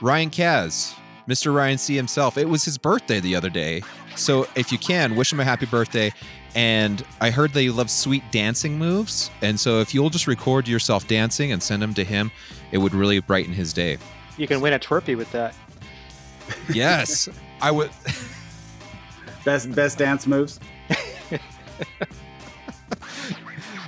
[0.02, 0.94] Ryan Kaz,
[1.28, 1.54] Mr.
[1.54, 2.38] Ryan C himself.
[2.38, 3.82] It was his birthday the other day,
[4.16, 6.14] so if you can, wish him a happy birthday.
[6.54, 10.68] And I heard that he loves sweet dancing moves, and so if you'll just record
[10.68, 12.32] yourself dancing and send them to him,
[12.72, 13.98] it would really brighten his day.
[14.38, 15.56] You can win a twerpy with that.
[16.72, 17.28] Yes,
[17.62, 17.90] I would.
[19.46, 20.60] Best best dance moves.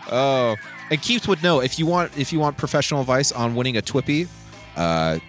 [0.09, 0.55] Oh,
[0.89, 3.81] and Keith would know if you want if you want professional advice on winning a
[3.81, 4.27] Twippy.
[4.75, 5.19] Uh,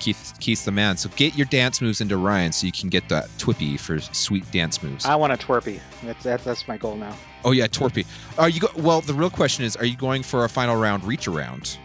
[0.00, 0.96] Keith Keith's the man.
[0.96, 4.50] So get your dance moves into Ryan so you can get that Twippy for sweet
[4.50, 5.04] dance moves.
[5.04, 5.80] I want a twerpy.
[6.02, 7.14] That's that's, that's my goal now.
[7.44, 8.04] oh yeah, Twerpy.
[8.38, 9.00] Are you go- well?
[9.00, 11.78] The real question is, are you going for a final round reach around?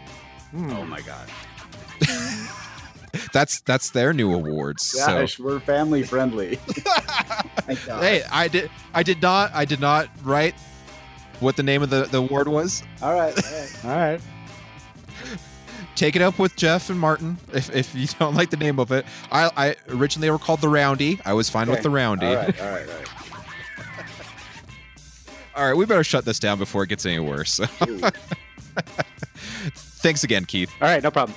[0.50, 0.72] Hmm.
[0.72, 1.28] Oh my god.
[3.32, 4.82] That's that's their new awards.
[4.82, 6.58] So we're family friendly.
[7.68, 10.54] hey, I did I did not I did not write
[11.40, 12.82] what the name of the, the award was.
[13.02, 13.36] All right.
[13.36, 13.84] All right.
[13.84, 14.20] All right.
[15.94, 18.92] take it up with Jeff and Martin if, if you don't like the name of
[18.92, 19.04] it.
[19.30, 21.20] I, I originally were called the Roundy.
[21.24, 22.26] I was fine with the Roundy.
[22.26, 22.60] All right.
[22.60, 22.88] All right.
[22.88, 23.08] All right.
[25.54, 27.60] All right, we better shut this down before it gets any worse.
[29.74, 30.72] Thanks again, Keith.
[30.80, 31.02] All right.
[31.02, 31.36] No problem.